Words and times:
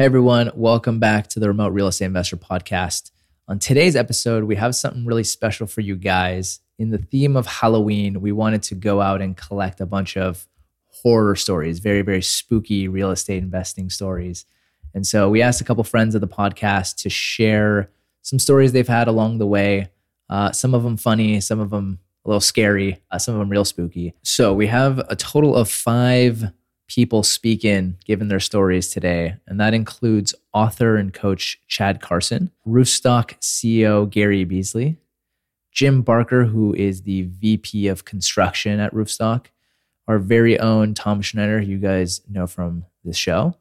Hey 0.00 0.06
everyone, 0.06 0.50
welcome 0.54 0.98
back 0.98 1.26
to 1.26 1.40
the 1.40 1.48
Remote 1.48 1.74
Real 1.74 1.88
Estate 1.88 2.06
Investor 2.06 2.38
Podcast. 2.38 3.10
On 3.48 3.58
today's 3.58 3.96
episode, 3.96 4.44
we 4.44 4.56
have 4.56 4.74
something 4.74 5.04
really 5.04 5.24
special 5.24 5.66
for 5.66 5.82
you 5.82 5.94
guys. 5.94 6.60
In 6.78 6.88
the 6.88 6.96
theme 6.96 7.36
of 7.36 7.44
Halloween, 7.44 8.22
we 8.22 8.32
wanted 8.32 8.62
to 8.62 8.74
go 8.74 9.02
out 9.02 9.20
and 9.20 9.36
collect 9.36 9.78
a 9.78 9.84
bunch 9.84 10.16
of 10.16 10.48
horror 10.86 11.36
stories, 11.36 11.80
very, 11.80 12.00
very 12.00 12.22
spooky 12.22 12.88
real 12.88 13.10
estate 13.10 13.42
investing 13.42 13.90
stories. 13.90 14.46
And 14.94 15.06
so 15.06 15.28
we 15.28 15.42
asked 15.42 15.60
a 15.60 15.64
couple 15.64 15.84
friends 15.84 16.14
of 16.14 16.22
the 16.22 16.26
podcast 16.26 16.96
to 17.02 17.10
share 17.10 17.90
some 18.22 18.38
stories 18.38 18.72
they've 18.72 18.88
had 18.88 19.06
along 19.06 19.36
the 19.36 19.46
way. 19.46 19.90
Uh, 20.30 20.50
some 20.52 20.72
of 20.72 20.82
them 20.82 20.96
funny, 20.96 21.42
some 21.42 21.60
of 21.60 21.68
them 21.68 21.98
a 22.24 22.28
little 22.30 22.40
scary, 22.40 23.02
uh, 23.10 23.18
some 23.18 23.34
of 23.34 23.40
them 23.40 23.50
real 23.50 23.66
spooky. 23.66 24.14
So 24.22 24.54
we 24.54 24.66
have 24.68 24.98
a 25.10 25.16
total 25.16 25.54
of 25.54 25.70
five 25.70 26.52
people 26.90 27.22
speak 27.22 27.64
in, 27.64 27.96
given 28.04 28.26
their 28.26 28.40
stories 28.40 28.88
today. 28.88 29.36
And 29.46 29.60
that 29.60 29.74
includes 29.74 30.34
author 30.52 30.96
and 30.96 31.14
coach 31.14 31.60
Chad 31.68 32.00
Carson, 32.00 32.50
Roofstock 32.66 33.38
CEO 33.40 34.10
Gary 34.10 34.42
Beasley, 34.42 34.96
Jim 35.70 36.02
Barker, 36.02 36.46
who 36.46 36.74
is 36.74 37.02
the 37.02 37.22
VP 37.22 37.86
of 37.86 38.04
construction 38.04 38.80
at 38.80 38.92
Roofstock, 38.92 39.46
our 40.08 40.18
very 40.18 40.58
own 40.58 40.94
Tom 40.94 41.22
Schneider, 41.22 41.60
you 41.60 41.78
guys 41.78 42.22
know 42.28 42.48
from 42.48 42.84
this 43.04 43.16
show, 43.16 43.54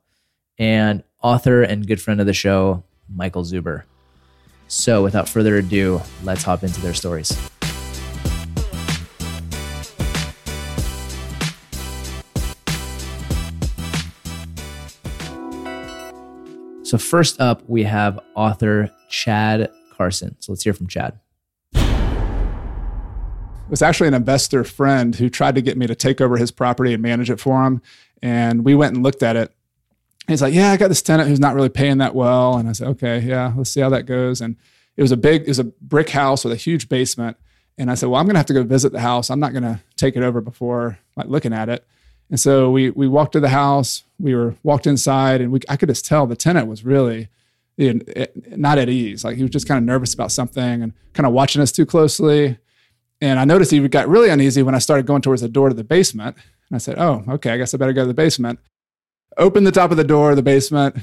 and 0.57 1.03
author 1.21 1.61
and 1.61 1.85
good 1.85 2.01
friend 2.01 2.19
of 2.19 2.25
the 2.25 2.33
show, 2.33 2.83
Michael 3.07 3.43
Zuber. 3.43 3.83
So 4.67 5.03
without 5.03 5.29
further 5.29 5.57
ado, 5.57 6.01
let's 6.23 6.41
hop 6.41 6.63
into 6.63 6.81
their 6.81 6.95
stories. 6.95 7.37
So, 16.89 16.97
first 16.97 17.39
up, 17.39 17.61
we 17.69 17.83
have 17.83 18.19
author 18.33 18.89
Chad 19.09 19.69
Carson. 19.95 20.35
So, 20.39 20.51
let's 20.51 20.63
hear 20.63 20.73
from 20.73 20.87
Chad. 20.87 21.19
It 21.75 23.69
was 23.69 23.83
actually 23.83 24.07
an 24.07 24.15
investor 24.15 24.63
friend 24.63 25.15
who 25.15 25.29
tried 25.29 25.53
to 25.53 25.61
get 25.61 25.77
me 25.77 25.85
to 25.85 25.93
take 25.93 26.19
over 26.19 26.35
his 26.37 26.49
property 26.49 26.95
and 26.95 27.03
manage 27.03 27.29
it 27.29 27.39
for 27.39 27.63
him. 27.63 27.83
And 28.23 28.65
we 28.65 28.73
went 28.73 28.95
and 28.95 29.03
looked 29.03 29.21
at 29.21 29.35
it. 29.35 29.53
He's 30.27 30.41
like, 30.41 30.51
Yeah, 30.51 30.71
I 30.71 30.77
got 30.77 30.87
this 30.87 31.03
tenant 31.03 31.29
who's 31.29 31.39
not 31.39 31.53
really 31.53 31.69
paying 31.69 31.99
that 31.99 32.15
well. 32.15 32.57
And 32.57 32.67
I 32.67 32.71
said, 32.71 32.87
Okay, 32.87 33.19
yeah, 33.19 33.53
let's 33.55 33.69
see 33.69 33.81
how 33.81 33.89
that 33.89 34.07
goes. 34.07 34.41
And 34.41 34.55
it 34.97 35.03
was 35.03 35.11
a 35.11 35.17
big, 35.17 35.43
it 35.43 35.47
was 35.47 35.59
a 35.59 35.65
brick 35.65 36.09
house 36.09 36.43
with 36.43 36.53
a 36.53 36.55
huge 36.55 36.89
basement. 36.89 37.37
And 37.77 37.91
I 37.91 37.93
said, 37.93 38.09
Well, 38.09 38.19
I'm 38.19 38.25
going 38.25 38.33
to 38.33 38.39
have 38.39 38.47
to 38.47 38.53
go 38.55 38.63
visit 38.63 38.93
the 38.93 38.99
house. 38.99 39.29
I'm 39.29 39.39
not 39.39 39.51
going 39.51 39.61
to 39.61 39.79
take 39.95 40.15
it 40.15 40.23
over 40.23 40.41
before 40.41 40.97
like 41.15 41.27
looking 41.27 41.53
at 41.53 41.69
it. 41.69 41.85
And 42.29 42.39
so 42.39 42.69
we 42.69 42.91
we 42.91 43.07
walked 43.07 43.33
to 43.33 43.39
the 43.39 43.49
house. 43.49 44.03
We 44.19 44.35
were 44.35 44.55
walked 44.63 44.87
inside, 44.87 45.41
and 45.41 45.51
we 45.51 45.59
I 45.67 45.77
could 45.77 45.89
just 45.89 46.05
tell 46.05 46.27
the 46.27 46.35
tenant 46.35 46.67
was 46.67 46.85
really 46.85 47.29
you 47.77 47.93
know, 47.93 48.01
eh, 48.15 48.27
not 48.49 48.77
at 48.77 48.89
ease. 48.89 49.23
Like 49.23 49.37
he 49.37 49.43
was 49.43 49.51
just 49.51 49.67
kind 49.67 49.77
of 49.77 49.83
nervous 49.83 50.13
about 50.13 50.31
something 50.31 50.83
and 50.83 50.93
kind 51.13 51.25
of 51.25 51.31
watching 51.31 51.61
us 51.61 51.71
too 51.71 51.85
closely. 51.85 52.57
And 53.21 53.39
I 53.39 53.45
noticed 53.45 53.71
he 53.71 53.85
got 53.87 54.07
really 54.07 54.29
uneasy 54.29 54.63
when 54.63 54.75
I 54.75 54.79
started 54.79 55.05
going 55.05 55.21
towards 55.21 55.41
the 55.41 55.49
door 55.49 55.69
to 55.69 55.75
the 55.75 55.83
basement. 55.83 56.35
And 56.69 56.75
I 56.75 56.77
said, 56.77 56.99
"Oh, 56.99 57.23
okay. 57.29 57.51
I 57.51 57.57
guess 57.57 57.73
I 57.73 57.77
better 57.77 57.93
go 57.93 58.03
to 58.03 58.07
the 58.07 58.13
basement." 58.13 58.59
Opened 59.37 59.65
the 59.65 59.71
top 59.71 59.91
of 59.91 59.97
the 59.97 60.03
door 60.03 60.31
of 60.31 60.35
the 60.35 60.43
basement, 60.43 60.97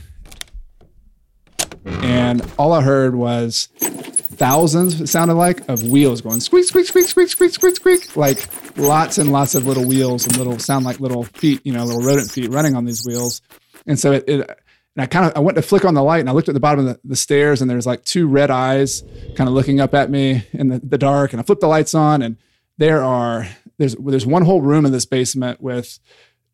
and 1.86 2.46
all 2.58 2.72
I 2.72 2.82
heard 2.82 3.14
was 3.14 3.68
thousands, 4.36 5.00
it 5.00 5.06
sounded 5.06 5.34
like, 5.34 5.66
of 5.68 5.82
wheels 5.84 6.20
going 6.20 6.40
squeak, 6.40 6.64
squeak, 6.64 6.86
squeak, 6.86 7.08
squeak, 7.08 7.28
squeak, 7.28 7.52
squeak, 7.54 7.76
squeak. 7.76 8.16
Like 8.16 8.48
lots 8.76 9.18
and 9.18 9.32
lots 9.32 9.54
of 9.54 9.66
little 9.66 9.84
wheels 9.84 10.26
and 10.26 10.36
little 10.36 10.58
sound 10.58 10.84
like 10.84 11.00
little 11.00 11.24
feet, 11.24 11.60
you 11.64 11.72
know, 11.72 11.84
little 11.84 12.02
rodent 12.02 12.30
feet 12.30 12.50
running 12.50 12.74
on 12.74 12.84
these 12.84 13.04
wheels. 13.06 13.42
And 13.86 13.98
so 13.98 14.12
it, 14.12 14.24
it 14.28 14.40
and 14.96 15.02
I 15.02 15.06
kind 15.06 15.26
of 15.26 15.36
I 15.36 15.40
went 15.40 15.56
to 15.56 15.62
flick 15.62 15.84
on 15.84 15.94
the 15.94 16.02
light 16.02 16.20
and 16.20 16.28
I 16.28 16.32
looked 16.32 16.48
at 16.48 16.54
the 16.54 16.60
bottom 16.60 16.86
of 16.86 16.94
the, 16.94 17.08
the 17.08 17.16
stairs 17.16 17.60
and 17.60 17.70
there's 17.70 17.86
like 17.86 18.04
two 18.04 18.26
red 18.26 18.50
eyes 18.50 19.02
kind 19.34 19.48
of 19.48 19.54
looking 19.54 19.80
up 19.80 19.94
at 19.94 20.10
me 20.10 20.46
in 20.52 20.68
the, 20.68 20.78
the 20.78 20.98
dark. 20.98 21.32
And 21.32 21.40
I 21.40 21.44
flipped 21.44 21.60
the 21.60 21.68
lights 21.68 21.94
on 21.94 22.22
and 22.22 22.36
there 22.78 23.02
are 23.02 23.46
there's 23.78 23.94
there's 23.96 24.26
one 24.26 24.42
whole 24.42 24.62
room 24.62 24.86
in 24.86 24.92
this 24.92 25.06
basement 25.06 25.60
with 25.60 25.98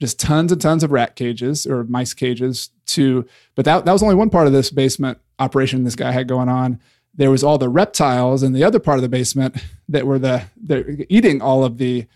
just 0.01 0.19
tons 0.19 0.51
and 0.51 0.61
tons 0.61 0.83
of 0.83 0.91
rat 0.91 1.15
cages 1.15 1.67
or 1.67 1.85
mice 1.85 2.15
cages 2.15 2.71
to 2.87 3.27
but 3.55 3.65
that, 3.65 3.85
that 3.85 3.93
was 3.93 4.03
only 4.03 4.17
one 4.17 4.31
part 4.31 4.47
of 4.47 4.53
this 4.53 4.71
basement 4.71 5.19
operation 5.39 5.85
this 5.85 5.95
guy 5.95 6.11
had 6.11 6.27
going 6.27 6.49
on 6.49 6.81
there 7.15 7.31
was 7.31 7.45
all 7.45 7.59
the 7.59 7.69
reptiles 7.69 8.43
in 8.43 8.53
the 8.53 8.65
other 8.65 8.79
part 8.79 8.99
of 8.99 9.03
the 9.03 9.09
basement 9.09 9.57
that 9.89 10.07
were 10.07 10.19
the 10.19 10.45
eating 11.09 11.43
all 11.43 11.65
of 11.65 11.79
the 11.79 12.07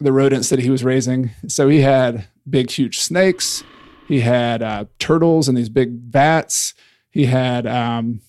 the 0.00 0.12
rodents 0.12 0.48
that 0.48 0.58
he 0.58 0.70
was 0.70 0.84
raising. 0.84 1.30
So 1.48 1.68
he 1.68 1.80
had 1.80 2.26
big, 2.48 2.70
huge 2.70 2.98
snakes. 2.98 3.62
He 4.06 4.20
had 4.20 4.62
uh, 4.62 4.84
turtles 4.98 5.48
in 5.48 5.54
these 5.54 5.68
big 5.68 5.92
vats. 5.92 6.74
He 7.10 7.26
had 7.26 7.66
um, 7.66 8.20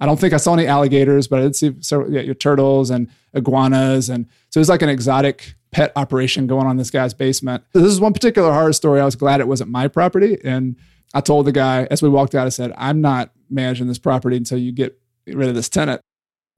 I 0.00 0.06
don't 0.06 0.18
think 0.18 0.32
I 0.32 0.38
saw 0.38 0.54
any 0.54 0.66
alligators, 0.66 1.28
but 1.28 1.40
I 1.40 1.42
did 1.42 1.56
see 1.56 1.76
several 1.80 2.10
yeah, 2.12 2.32
turtles 2.32 2.90
and 2.90 3.08
iguanas, 3.34 4.08
and 4.08 4.26
so 4.48 4.58
it 4.58 4.62
was 4.62 4.68
like 4.68 4.82
an 4.82 4.88
exotic 4.88 5.54
pet 5.70 5.92
operation 5.94 6.46
going 6.46 6.66
on 6.66 6.72
in 6.72 6.76
this 6.78 6.90
guy's 6.90 7.14
basement. 7.14 7.62
So 7.74 7.80
this 7.80 7.92
is 7.92 8.00
one 8.00 8.12
particular 8.12 8.52
horror 8.52 8.72
story. 8.72 9.00
I 9.00 9.04
was 9.04 9.14
glad 9.14 9.40
it 9.40 9.46
wasn't 9.46 9.70
my 9.70 9.88
property, 9.88 10.38
and 10.42 10.76
I 11.14 11.20
told 11.20 11.46
the 11.46 11.52
guy 11.52 11.86
as 11.90 12.02
we 12.02 12.08
walked 12.08 12.34
out, 12.34 12.46
I 12.46 12.50
said, 12.50 12.72
"I'm 12.76 13.00
not 13.00 13.30
managing 13.50 13.86
this 13.86 13.98
property 13.98 14.36
until 14.36 14.58
you 14.58 14.72
get 14.72 14.99
get 15.30 15.38
rid 15.38 15.48
of 15.48 15.54
this 15.54 15.68
tenant. 15.68 16.00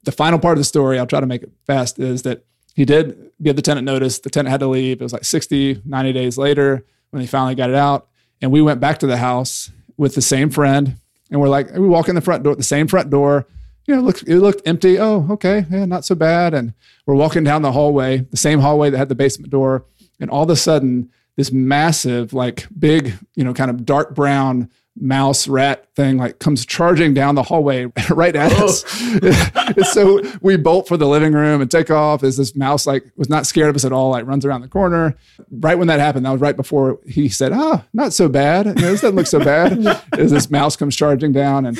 The 0.05 0.12
final 0.12 0.38
part 0.38 0.59
of 0.59 0.60
the 0.60 0.65
story, 0.65 0.99
I'll 0.99 1.06
try 1.06 1.21
to 1.21 1.27
make 1.27 1.43
it 1.43 1.53
fast, 1.66 1.99
is 1.99 2.22
that 2.22 2.44
he 2.75 2.84
did 2.84 3.31
give 3.43 3.56
the 3.56 3.62
tenant 3.62 3.84
notice. 3.84 4.19
The 4.19 4.31
tenant 4.31 4.50
had 4.50 4.60
to 4.60 4.66
leave. 4.66 5.00
It 5.00 5.05
was 5.05 5.12
like 5.12 5.25
60, 5.25 5.83
90 5.84 6.12
days 6.12 6.38
later 6.38 6.84
when 7.11 7.21
he 7.21 7.27
finally 7.27 7.55
got 7.55 7.71
it 7.71 7.77
out. 7.77 8.09
And 8.41 8.50
we 8.50 8.62
went 8.62 8.81
back 8.81 8.99
to 8.99 9.06
the 9.06 9.19
house 9.19 9.71
with 9.97 10.15
the 10.15 10.22
same 10.22 10.50
friend. 10.50 10.97
And 11.31 11.41
we're 11.41 11.49
like, 11.49 11.72
we 11.72 11.87
walk 11.87 12.09
in 12.09 12.15
the 12.15 12.21
front 12.21 12.43
door, 12.43 12.55
the 12.55 12.62
same 12.62 12.88
front 12.88 13.11
door. 13.11 13.47
You 13.87 13.94
know, 13.94 14.00
it 14.00 14.05
looked, 14.05 14.22
it 14.25 14.38
looked 14.38 14.66
empty. 14.66 14.99
Oh, 14.99 15.27
okay. 15.32 15.66
Yeah, 15.71 15.84
not 15.84 16.05
so 16.05 16.15
bad. 16.15 16.55
And 16.55 16.72
we're 17.06 17.15
walking 17.15 17.44
down 17.44 17.62
the 17.62 17.72
hallway, 17.72 18.19
the 18.19 18.37
same 18.37 18.61
hallway 18.61 18.91
that 18.91 18.99
had 18.99 19.09
the 19.09 19.15
basement 19.15 19.50
door. 19.50 19.84
And 20.21 20.31
all 20.31 20.44
of 20.44 20.50
a 20.50 20.56
sudden, 20.56 21.11
this 21.37 21.53
massive, 21.53 22.32
like 22.32 22.66
big, 22.78 23.15
you 23.34 23.44
know, 23.44 23.55
kind 23.55 23.71
of 23.71 23.84
dark 23.84 24.15
brown 24.15 24.71
mouse 24.95 25.49
rat 25.49 25.87
thing 25.97 26.19
like 26.19 26.39
comes 26.39 26.67
charging 26.67 27.15
down 27.15 27.35
the 27.35 27.43
hallway 27.43 27.87
right 28.11 28.37
at 28.37 28.53
oh. 28.57 28.67
us. 28.67 28.85
so 29.93 30.23
we 30.41 30.57
bolt 30.57 30.87
for 30.87 30.97
the 30.97 31.09
living 31.09 31.33
room 31.33 31.61
and 31.61 31.71
take 31.71 31.91
off 31.91 32.23
as 32.23 32.37
this 32.37 32.55
mouse 32.55 32.87
like 32.87 33.05
was 33.17 33.29
not 33.29 33.47
scared 33.47 33.71
of 33.71 33.77
us 33.77 33.85
at 33.85 33.93
all, 33.93 34.11
like 34.11 34.27
runs 34.27 34.45
around 34.45 34.61
the 34.61 34.69
corner. 34.69 35.17
Right 35.51 35.79
when 35.79 35.89
that 35.89 36.01
happened, 36.01 36.27
that 36.27 36.33
was 36.33 36.41
right 36.41 36.57
before 36.57 36.99
he 37.07 37.29
said, 37.29 37.53
Oh, 37.55 37.83
not 37.93 38.13
so 38.13 38.29
bad. 38.29 38.67
You 38.67 38.75
know, 38.75 38.93
this 38.93 39.01
doesn't 39.01 39.17
look 39.17 39.27
so 39.27 39.41
bad. 39.41 40.03
as 40.19 40.31
this 40.31 40.51
mouse 40.51 40.77
comes 40.77 40.95
charging 40.95 41.33
down. 41.33 41.67
And 41.67 41.79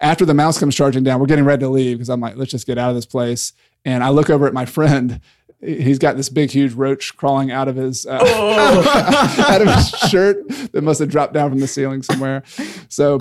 after 0.00 0.24
the 0.24 0.34
mouse 0.34 0.58
comes 0.58 0.74
charging 0.74 1.02
down, 1.02 1.20
we're 1.20 1.26
getting 1.26 1.44
ready 1.44 1.60
to 1.60 1.68
leave 1.68 1.98
because 1.98 2.10
I'm 2.10 2.20
like, 2.20 2.36
let's 2.36 2.50
just 2.50 2.66
get 2.66 2.78
out 2.78 2.90
of 2.90 2.96
this 2.96 3.06
place. 3.06 3.52
And 3.84 4.02
I 4.02 4.10
look 4.10 4.30
over 4.30 4.46
at 4.46 4.54
my 4.54 4.64
friend 4.64 5.20
he's 5.64 5.98
got 5.98 6.16
this 6.16 6.28
big 6.28 6.50
huge 6.50 6.74
roach 6.74 7.16
crawling 7.16 7.50
out 7.50 7.68
of 7.68 7.76
his 7.76 8.06
uh, 8.06 8.18
oh. 8.20 9.46
out 9.48 9.62
of 9.62 9.68
his 9.68 9.88
shirt 10.10 10.46
that 10.72 10.82
must 10.82 11.00
have 11.00 11.08
dropped 11.08 11.32
down 11.32 11.50
from 11.50 11.60
the 11.60 11.66
ceiling 11.66 12.02
somewhere 12.02 12.42
so 12.88 13.18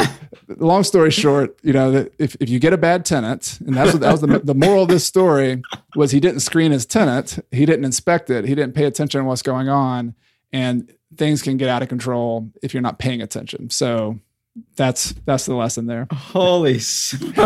long 0.57 0.83
story 0.83 1.09
short 1.09 1.57
you 1.63 1.73
know 1.73 2.05
if, 2.19 2.35
if 2.39 2.49
you 2.49 2.59
get 2.59 2.73
a 2.73 2.77
bad 2.77 3.05
tenant 3.05 3.59
and 3.65 3.75
that's 3.75 3.93
what 3.93 4.01
that 4.01 4.11
was 4.11 4.21
the, 4.21 4.39
the 4.39 4.55
moral 4.55 4.83
of 4.83 4.89
this 4.89 5.05
story 5.05 5.61
was 5.95 6.11
he 6.11 6.19
didn't 6.19 6.41
screen 6.41 6.71
his 6.71 6.85
tenant 6.85 7.39
he 7.51 7.65
didn't 7.65 7.85
inspect 7.85 8.29
it 8.29 8.45
he 8.45 8.55
didn't 8.55 8.73
pay 8.73 8.85
attention 8.85 9.21
to 9.21 9.25
what's 9.25 9.41
going 9.41 9.69
on 9.69 10.13
and 10.51 10.93
things 11.15 11.41
can 11.41 11.57
get 11.57 11.69
out 11.69 11.81
of 11.81 11.89
control 11.89 12.49
if 12.61 12.73
you're 12.73 12.81
not 12.83 12.99
paying 12.99 13.21
attention 13.21 13.69
so 13.69 14.19
that's 14.75 15.13
that's 15.25 15.45
the 15.45 15.55
lesson 15.55 15.87
there. 15.87 16.07
Holy! 16.11 16.75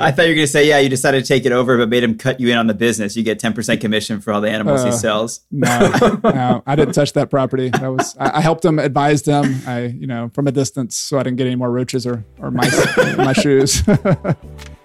I 0.00 0.10
thought 0.10 0.22
you 0.22 0.30
were 0.30 0.34
going 0.34 0.36
to 0.38 0.46
say, 0.46 0.68
yeah, 0.68 0.78
you 0.78 0.88
decided 0.88 1.24
to 1.24 1.28
take 1.28 1.46
it 1.46 1.52
over, 1.52 1.78
but 1.78 1.88
made 1.88 2.02
him 2.02 2.18
cut 2.18 2.40
you 2.40 2.48
in 2.48 2.58
on 2.58 2.66
the 2.66 2.74
business. 2.74 3.16
You 3.16 3.22
get 3.22 3.38
ten 3.38 3.52
percent 3.52 3.80
commission 3.80 4.20
for 4.20 4.32
all 4.32 4.40
the 4.40 4.50
animals 4.50 4.82
uh, 4.82 4.86
he 4.86 4.92
sells. 4.92 5.40
No, 5.50 6.20
no, 6.24 6.62
I 6.66 6.74
didn't 6.76 6.94
touch 6.94 7.12
that 7.12 7.30
property. 7.30 7.68
That 7.70 7.88
was 7.88 8.16
I, 8.18 8.38
I, 8.38 8.40
helped 8.40 8.64
him, 8.64 8.78
advised 8.78 9.26
him. 9.26 9.60
I, 9.66 9.86
you 9.86 10.06
know, 10.06 10.30
from 10.34 10.48
a 10.48 10.52
distance, 10.52 10.96
so 10.96 11.18
I 11.18 11.22
didn't 11.22 11.36
get 11.36 11.46
any 11.46 11.56
more 11.56 11.70
roaches 11.70 12.06
or 12.06 12.24
or 12.40 12.50
mice 12.50 12.98
in 12.98 13.16
my 13.16 13.32
shoes. 13.32 13.82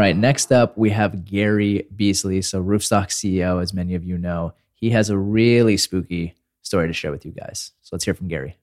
right, 0.00 0.16
next 0.16 0.50
up, 0.50 0.78
we 0.78 0.90
have 0.90 1.26
Gary 1.26 1.86
Beasley. 1.94 2.40
So, 2.40 2.62
Roofstock 2.62 3.08
CEO, 3.08 3.62
as 3.62 3.74
many 3.74 3.94
of 3.94 4.02
you 4.02 4.16
know, 4.16 4.54
he 4.74 4.90
has 4.90 5.10
a 5.10 5.18
really 5.18 5.76
spooky 5.76 6.34
story 6.62 6.86
to 6.86 6.94
share 6.94 7.10
with 7.10 7.26
you 7.26 7.32
guys. 7.32 7.72
So, 7.82 7.90
let's 7.92 8.04
hear 8.06 8.14
from 8.14 8.28
Gary. 8.28 8.56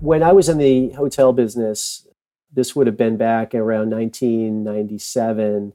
When 0.00 0.22
I 0.22 0.32
was 0.32 0.48
in 0.48 0.56
the 0.56 0.90
hotel 0.90 1.32
business, 1.34 2.06
this 2.52 2.74
would 2.74 2.86
have 2.86 2.96
been 2.96 3.16
back 3.18 3.54
around 3.54 3.90
1997. 3.90 5.74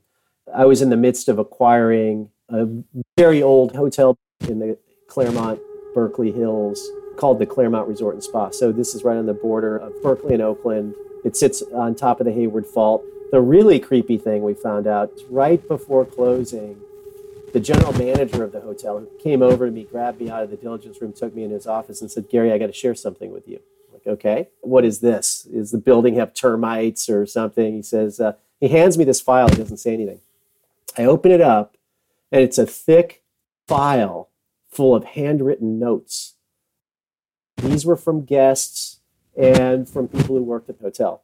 I 0.53 0.65
was 0.65 0.81
in 0.81 0.89
the 0.89 0.97
midst 0.97 1.29
of 1.29 1.37
acquiring 1.37 2.31
a 2.49 2.67
very 3.15 3.43
old 3.43 3.75
hotel 3.75 4.17
in 4.47 4.57
the 4.57 4.77
Claremont, 5.07 5.59
Berkeley 5.93 6.31
Hills 6.31 6.89
called 7.17 7.37
the 7.37 7.45
Claremont 7.45 7.87
Resort 7.87 8.15
and 8.15 8.23
Spa. 8.23 8.49
So, 8.49 8.71
this 8.71 8.95
is 8.95 9.03
right 9.03 9.17
on 9.17 9.27
the 9.27 9.35
border 9.35 9.77
of 9.77 9.93
Berkeley 10.01 10.33
and 10.33 10.41
Oakland. 10.41 10.95
It 11.23 11.37
sits 11.37 11.61
on 11.73 11.93
top 11.93 12.19
of 12.19 12.25
the 12.25 12.31
Hayward 12.31 12.65
Fault. 12.65 13.03
The 13.31 13.41
really 13.41 13.79
creepy 13.79 14.17
thing 14.17 14.43
we 14.43 14.55
found 14.55 14.87
out 14.87 15.11
right 15.29 15.65
before 15.67 16.03
closing, 16.03 16.81
the 17.53 17.59
general 17.59 17.93
manager 17.93 18.43
of 18.43 18.51
the 18.51 18.61
hotel 18.61 19.05
came 19.21 19.43
over 19.43 19.67
to 19.67 19.71
me, 19.71 19.83
grabbed 19.83 20.19
me 20.19 20.31
out 20.31 20.43
of 20.43 20.49
the 20.49 20.57
diligence 20.57 20.99
room, 20.99 21.13
took 21.13 21.35
me 21.35 21.43
in 21.43 21.51
his 21.51 21.67
office, 21.67 22.01
and 22.01 22.09
said, 22.09 22.29
Gary, 22.29 22.51
I 22.51 22.57
got 22.57 22.67
to 22.67 22.73
share 22.73 22.95
something 22.95 23.31
with 23.31 23.47
you. 23.47 23.59
I'm 23.87 23.93
like, 23.93 24.07
okay, 24.07 24.49
what 24.61 24.83
is 24.83 24.99
this? 24.99 25.45
Is 25.51 25.69
the 25.69 25.77
building 25.77 26.15
have 26.15 26.33
termites 26.33 27.07
or 27.07 27.27
something? 27.27 27.75
He 27.75 27.83
says, 27.83 28.19
uh, 28.19 28.33
he 28.59 28.69
hands 28.69 28.97
me 28.97 29.03
this 29.03 29.21
file. 29.21 29.47
He 29.49 29.55
doesn't 29.55 29.77
say 29.77 29.93
anything. 29.93 30.21
I 30.97 31.05
open 31.05 31.31
it 31.31 31.41
up, 31.41 31.77
and 32.31 32.41
it's 32.41 32.57
a 32.57 32.65
thick 32.65 33.23
file 33.67 34.29
full 34.69 34.95
of 34.95 35.03
handwritten 35.03 35.77
notes. 35.77 36.33
These 37.57 37.85
were 37.85 37.95
from 37.95 38.25
guests 38.25 38.99
and 39.37 39.87
from 39.87 40.07
people 40.07 40.35
who 40.35 40.43
worked 40.43 40.69
at 40.69 40.79
the 40.79 40.85
hotel. 40.85 41.21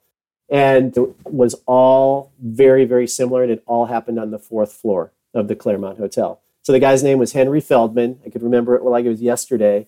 And 0.50 0.96
it 0.96 1.16
was 1.26 1.56
all 1.66 2.32
very, 2.40 2.86
very 2.86 3.08
similar, 3.08 3.44
and 3.44 3.52
it 3.52 3.64
all 3.66 3.88
happened 3.88 4.20
on 4.20 4.32
the 4.32 4.40
fourth 4.40 4.74
floor 4.74 5.12
of 5.34 5.48
the 5.48 5.56
Claremont 5.56 5.98
Hotel. 5.98 6.42
So 6.62 6.72
the 6.72 6.80
guy's 6.80 7.04
name 7.04 7.20
was 7.20 7.34
Henry 7.34 7.62
Feldman. 7.62 8.20
I 8.26 8.30
could 8.30 8.44
remember 8.44 8.76
it 8.76 8.84
like 8.84 9.06
it 9.06 9.10
was 9.10 9.22
yesterday. 9.22 9.88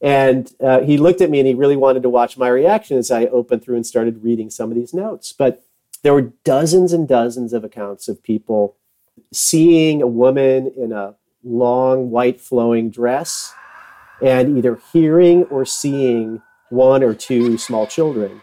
And 0.00 0.50
uh, 0.60 0.80
he 0.80 0.98
looked 0.98 1.20
at 1.20 1.30
me 1.30 1.40
and 1.40 1.48
he 1.48 1.54
really 1.54 1.76
wanted 1.76 2.02
to 2.02 2.08
watch 2.08 2.36
my 2.36 2.48
reaction 2.48 2.96
as 2.98 3.10
I 3.10 3.26
opened 3.26 3.62
through 3.62 3.76
and 3.76 3.86
started 3.86 4.22
reading 4.22 4.50
some 4.50 4.70
of 4.70 4.76
these 4.76 4.92
notes. 4.92 5.32
But 5.32 5.64
there 6.02 6.14
were 6.14 6.32
dozens 6.44 6.92
and 6.92 7.08
dozens 7.08 7.52
of 7.52 7.64
accounts 7.64 8.08
of 8.08 8.22
people 8.22 8.76
seeing 9.32 10.02
a 10.02 10.06
woman 10.06 10.72
in 10.76 10.92
a 10.92 11.14
long 11.42 12.10
white 12.10 12.40
flowing 12.40 12.90
dress 12.90 13.54
and 14.22 14.56
either 14.56 14.80
hearing 14.92 15.44
or 15.44 15.64
seeing 15.64 16.42
one 16.70 17.02
or 17.02 17.14
two 17.14 17.58
small 17.58 17.86
children. 17.86 18.42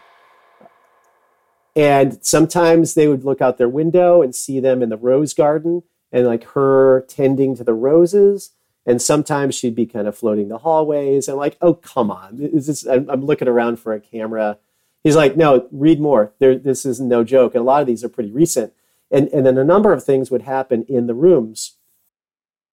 And 1.76 2.24
sometimes 2.24 2.94
they 2.94 3.08
would 3.08 3.24
look 3.24 3.40
out 3.40 3.58
their 3.58 3.68
window 3.68 4.22
and 4.22 4.34
see 4.34 4.60
them 4.60 4.82
in 4.82 4.90
the 4.90 4.96
rose 4.96 5.34
garden 5.34 5.82
and 6.12 6.26
like 6.26 6.44
her 6.50 7.04
tending 7.08 7.56
to 7.56 7.64
the 7.64 7.74
roses. 7.74 8.50
And 8.86 9.02
sometimes 9.02 9.54
she'd 9.54 9.74
be 9.74 9.86
kind 9.86 10.06
of 10.06 10.16
floating 10.16 10.48
the 10.48 10.58
hallways 10.58 11.26
and 11.26 11.36
like, 11.36 11.56
oh, 11.60 11.74
come 11.74 12.10
on. 12.10 12.38
Is 12.38 12.66
this, 12.66 12.86
I'm, 12.86 13.08
I'm 13.10 13.24
looking 13.24 13.48
around 13.48 13.80
for 13.80 13.92
a 13.92 14.00
camera. 14.00 14.58
He's 15.02 15.16
like, 15.16 15.36
no, 15.36 15.68
read 15.72 16.00
more. 16.00 16.32
There, 16.38 16.56
this 16.56 16.86
is 16.86 17.00
no 17.00 17.24
joke. 17.24 17.54
And 17.54 17.62
a 17.62 17.64
lot 17.64 17.80
of 17.80 17.86
these 17.86 18.04
are 18.04 18.08
pretty 18.08 18.30
recent. 18.30 18.72
And, 19.10 19.28
and 19.28 19.44
then 19.44 19.58
a 19.58 19.64
number 19.64 19.92
of 19.92 20.04
things 20.04 20.30
would 20.30 20.42
happen 20.42 20.84
in 20.88 21.06
the 21.06 21.14
rooms. 21.14 21.72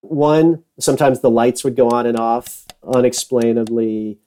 One, 0.02 0.64
sometimes 0.80 1.22
the 1.22 1.30
lights 1.30 1.64
would 1.64 1.76
go 1.76 1.90
on 1.90 2.06
and 2.06 2.20
off 2.20 2.66
unexplainably. 2.84 4.20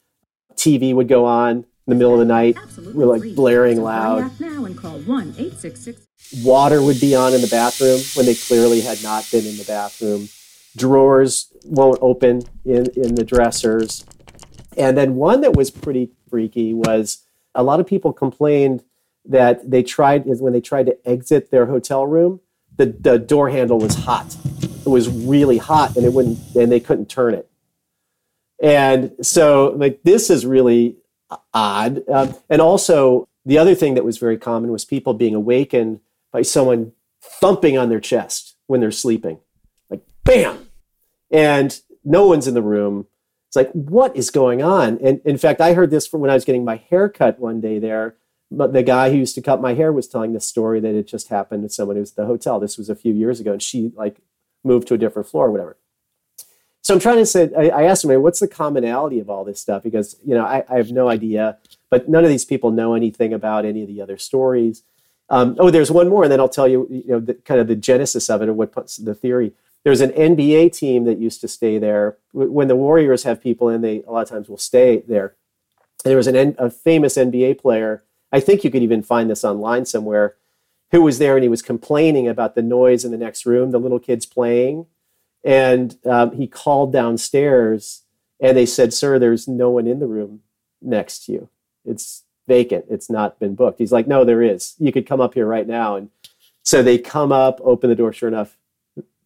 TV 0.56 0.94
would 0.94 1.08
go 1.08 1.24
on 1.24 1.66
in 1.86 1.90
the 1.90 1.96
middle 1.96 2.14
of 2.14 2.18
the 2.18 2.24
night, 2.24 2.56
Absolutely 2.60 2.94
we're 2.94 3.06
like 3.06 3.20
free. 3.20 3.34
blaring 3.34 3.82
loud. 3.82 4.40
Now 4.40 4.64
and 4.64 4.76
call 4.76 4.98
1-866 5.00 6.06
Water 6.42 6.82
would 6.82 7.00
be 7.00 7.14
on 7.14 7.34
in 7.34 7.42
the 7.42 7.46
bathroom 7.46 8.00
when 8.14 8.24
they 8.26 8.34
clearly 8.34 8.80
had 8.80 9.02
not 9.02 9.30
been 9.30 9.46
in 9.46 9.58
the 9.58 9.64
bathroom. 9.64 10.28
Drawers 10.76 11.52
won't 11.64 11.98
open 12.00 12.42
in, 12.64 12.86
in 12.96 13.14
the 13.14 13.24
dressers. 13.24 14.04
And 14.76 14.96
then 14.96 15.14
one 15.16 15.42
that 15.42 15.54
was 15.54 15.70
pretty 15.70 16.10
freaky 16.28 16.72
was 16.72 17.24
a 17.54 17.62
lot 17.62 17.78
of 17.78 17.86
people 17.86 18.12
complained 18.12 18.82
that 19.26 19.70
they 19.70 19.82
tried 19.82 20.24
when 20.26 20.52
they 20.52 20.60
tried 20.60 20.86
to 20.86 20.96
exit 21.08 21.50
their 21.50 21.66
hotel 21.66 22.06
room, 22.06 22.40
the, 22.76 22.86
the 22.86 23.18
door 23.18 23.50
handle 23.50 23.78
was 23.78 23.94
hot. 23.94 24.36
It 24.62 24.88
was 24.88 25.08
really 25.08 25.58
hot 25.58 25.96
and 25.96 26.04
it 26.04 26.12
wouldn't 26.12 26.38
and 26.56 26.72
they 26.72 26.80
couldn't 26.80 27.08
turn 27.08 27.34
it. 27.34 27.48
And 28.62 29.12
so 29.22 29.74
like 29.76 30.02
this 30.02 30.30
is 30.30 30.44
really 30.44 30.96
odd. 31.52 32.08
Um, 32.08 32.34
and 32.48 32.60
also 32.60 33.28
the 33.44 33.58
other 33.58 33.74
thing 33.74 33.94
that 33.94 34.04
was 34.04 34.18
very 34.18 34.38
common 34.38 34.72
was 34.72 34.84
people 34.84 35.14
being 35.14 35.34
awakened 35.34 36.00
by 36.32 36.42
someone 36.42 36.92
thumping 37.20 37.78
on 37.78 37.88
their 37.88 38.00
chest 38.00 38.56
when 38.66 38.80
they're 38.80 38.90
sleeping, 38.90 39.38
like 39.90 40.02
bam, 40.24 40.68
and 41.30 41.80
no 42.04 42.26
one's 42.26 42.46
in 42.46 42.54
the 42.54 42.62
room. 42.62 43.06
It's 43.48 43.56
like, 43.56 43.70
what 43.72 44.16
is 44.16 44.30
going 44.30 44.62
on? 44.62 44.98
And 45.02 45.20
in 45.24 45.38
fact, 45.38 45.60
I 45.60 45.74
heard 45.74 45.90
this 45.90 46.06
from 46.06 46.20
when 46.20 46.30
I 46.30 46.34
was 46.34 46.44
getting 46.44 46.64
my 46.64 46.76
hair 46.90 47.08
cut 47.08 47.38
one 47.38 47.60
day 47.60 47.78
there. 47.78 48.16
But 48.50 48.72
the 48.72 48.82
guy 48.82 49.10
who 49.10 49.16
used 49.16 49.34
to 49.36 49.42
cut 49.42 49.60
my 49.60 49.74
hair 49.74 49.92
was 49.92 50.06
telling 50.06 50.32
this 50.32 50.46
story 50.46 50.78
that 50.80 50.94
it 50.94 51.06
just 51.06 51.28
happened 51.28 51.62
to 51.62 51.68
someone 51.68 51.96
who 51.96 52.00
was 52.00 52.10
at 52.10 52.16
the 52.16 52.26
hotel. 52.26 52.60
This 52.60 52.78
was 52.78 52.88
a 52.88 52.94
few 52.94 53.12
years 53.12 53.40
ago, 53.40 53.52
and 53.52 53.62
she 53.62 53.92
like 53.96 54.18
moved 54.62 54.88
to 54.88 54.94
a 54.94 54.98
different 54.98 55.28
floor 55.28 55.46
or 55.46 55.50
whatever. 55.50 55.76
So 56.84 56.92
I'm 56.92 57.00
trying 57.00 57.16
to 57.16 57.24
say, 57.24 57.50
I, 57.56 57.70
I 57.70 57.82
asked 57.84 58.04
him, 58.04 58.22
what's 58.22 58.40
the 58.40 58.46
commonality 58.46 59.18
of 59.18 59.30
all 59.30 59.42
this 59.42 59.58
stuff? 59.58 59.82
Because, 59.82 60.16
you 60.22 60.34
know, 60.34 60.44
I, 60.44 60.64
I 60.68 60.76
have 60.76 60.92
no 60.92 61.08
idea, 61.08 61.56
but 61.88 62.10
none 62.10 62.24
of 62.24 62.30
these 62.30 62.44
people 62.44 62.70
know 62.70 62.92
anything 62.92 63.32
about 63.32 63.64
any 63.64 63.80
of 63.80 63.88
the 63.88 64.02
other 64.02 64.18
stories. 64.18 64.82
Um, 65.30 65.56
oh, 65.58 65.70
there's 65.70 65.90
one 65.90 66.10
more, 66.10 66.24
and 66.24 66.32
then 66.32 66.40
I'll 66.40 66.48
tell 66.48 66.68
you, 66.68 66.86
you 66.90 67.04
know, 67.06 67.20
the, 67.20 67.34
kind 67.34 67.58
of 67.58 67.68
the 67.68 67.74
genesis 67.74 68.28
of 68.28 68.42
it 68.42 68.50
or 68.50 68.52
what 68.52 68.70
puts 68.70 68.98
the 68.98 69.14
theory. 69.14 69.54
There's 69.82 70.02
an 70.02 70.10
NBA 70.10 70.76
team 70.76 71.04
that 71.04 71.18
used 71.18 71.40
to 71.40 71.48
stay 71.48 71.78
there. 71.78 72.18
When 72.32 72.68
the 72.68 72.76
Warriors 72.76 73.22
have 73.22 73.42
people 73.42 73.70
in, 73.70 73.80
they 73.80 74.02
a 74.02 74.10
lot 74.10 74.22
of 74.22 74.28
times 74.28 74.50
will 74.50 74.58
stay 74.58 75.02
there. 75.08 75.36
And 76.04 76.10
there 76.10 76.18
was 76.18 76.26
an, 76.26 76.54
a 76.58 76.68
famous 76.68 77.16
NBA 77.16 77.62
player. 77.62 78.04
I 78.30 78.40
think 78.40 78.62
you 78.62 78.70
could 78.70 78.82
even 78.82 79.02
find 79.02 79.30
this 79.30 79.44
online 79.44 79.86
somewhere. 79.86 80.36
Who 80.90 81.00
was 81.00 81.18
there 81.18 81.36
and 81.36 81.42
he 81.42 81.48
was 81.48 81.62
complaining 81.62 82.28
about 82.28 82.54
the 82.54 82.62
noise 82.62 83.06
in 83.06 83.10
the 83.10 83.16
next 83.16 83.46
room, 83.46 83.70
the 83.70 83.80
little 83.80 83.98
kids 83.98 84.26
playing, 84.26 84.86
and 85.44 85.96
um, 86.06 86.32
he 86.32 86.46
called 86.46 86.92
downstairs 86.92 88.02
and 88.40 88.56
they 88.56 88.66
said, 88.66 88.92
"Sir, 88.92 89.18
there's 89.18 89.46
no 89.46 89.70
one 89.70 89.86
in 89.86 90.00
the 90.00 90.06
room 90.06 90.40
next 90.82 91.26
to 91.26 91.32
you. 91.32 91.48
It's 91.84 92.24
vacant. 92.46 92.86
It's 92.90 93.10
not 93.10 93.38
been 93.38 93.54
booked. 93.54 93.78
He's 93.78 93.92
like, 93.92 94.06
no, 94.06 94.24
there 94.24 94.42
is. 94.42 94.74
You 94.78 94.92
could 94.92 95.06
come 95.06 95.20
up 95.20 95.34
here 95.34 95.46
right 95.46 95.66
now. 95.66 95.96
And 95.96 96.10
so 96.62 96.82
they 96.82 96.98
come 96.98 97.32
up, 97.32 97.60
open 97.62 97.90
the 97.90 97.96
door. 97.96 98.12
Sure 98.12 98.28
enough, 98.28 98.56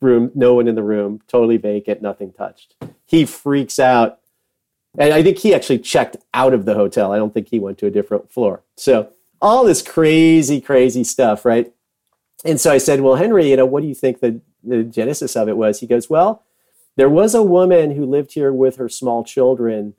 room, 0.00 0.31
no 0.35 0.55
one 0.55 0.69
in 0.69 0.75
the 0.75 0.82
room, 0.82 1.20
totally 1.29 1.56
vacant, 1.56 2.03
nothing 2.03 2.32
touched. 2.32 2.75
He 3.05 3.25
freaks 3.25 3.79
out. 3.79 4.20
And 4.97 5.12
I 5.12 5.23
think 5.23 5.38
he 5.38 5.55
actually 5.55 5.79
checked 5.81 6.17
out 6.35 6.55
of 6.55 6.65
the 6.65 6.75
hotel. 6.75 7.12
I 7.12 7.19
don't 7.19 7.35
think 7.35 7.49
he 7.49 7.61
went 7.61 7.79
to 7.79 7.87
a 7.87 7.91
different 7.91 8.32
floor. 8.32 8.62
So 8.76 9.11
all 9.41 9.65
this 9.65 9.82
crazy, 9.82 10.61
crazy 10.61 11.05
stuff, 11.05 11.44
right? 11.44 11.73
And 12.44 12.61
so 12.61 12.73
I 12.73 12.79
said, 12.79 13.00
well, 13.00 13.17
Henry, 13.17 13.50
you 13.50 13.56
know, 13.56 13.67
what 13.67 13.82
do 13.82 13.88
you 13.88 13.94
think 13.94 14.20
the, 14.20 14.41
the 14.62 14.82
genesis 14.82 15.37
of 15.37 15.49
it 15.49 15.56
was? 15.56 15.81
He 15.81 15.87
goes, 15.87 16.10
well, 16.10 16.44
there 16.96 17.08
was 17.08 17.34
a 17.34 17.43
woman 17.43 17.93
who 17.93 18.05
lived 18.05 18.32
here 18.32 18.52
with 18.52 18.76
her 18.76 18.88
small 18.88 19.22
children 19.25 19.94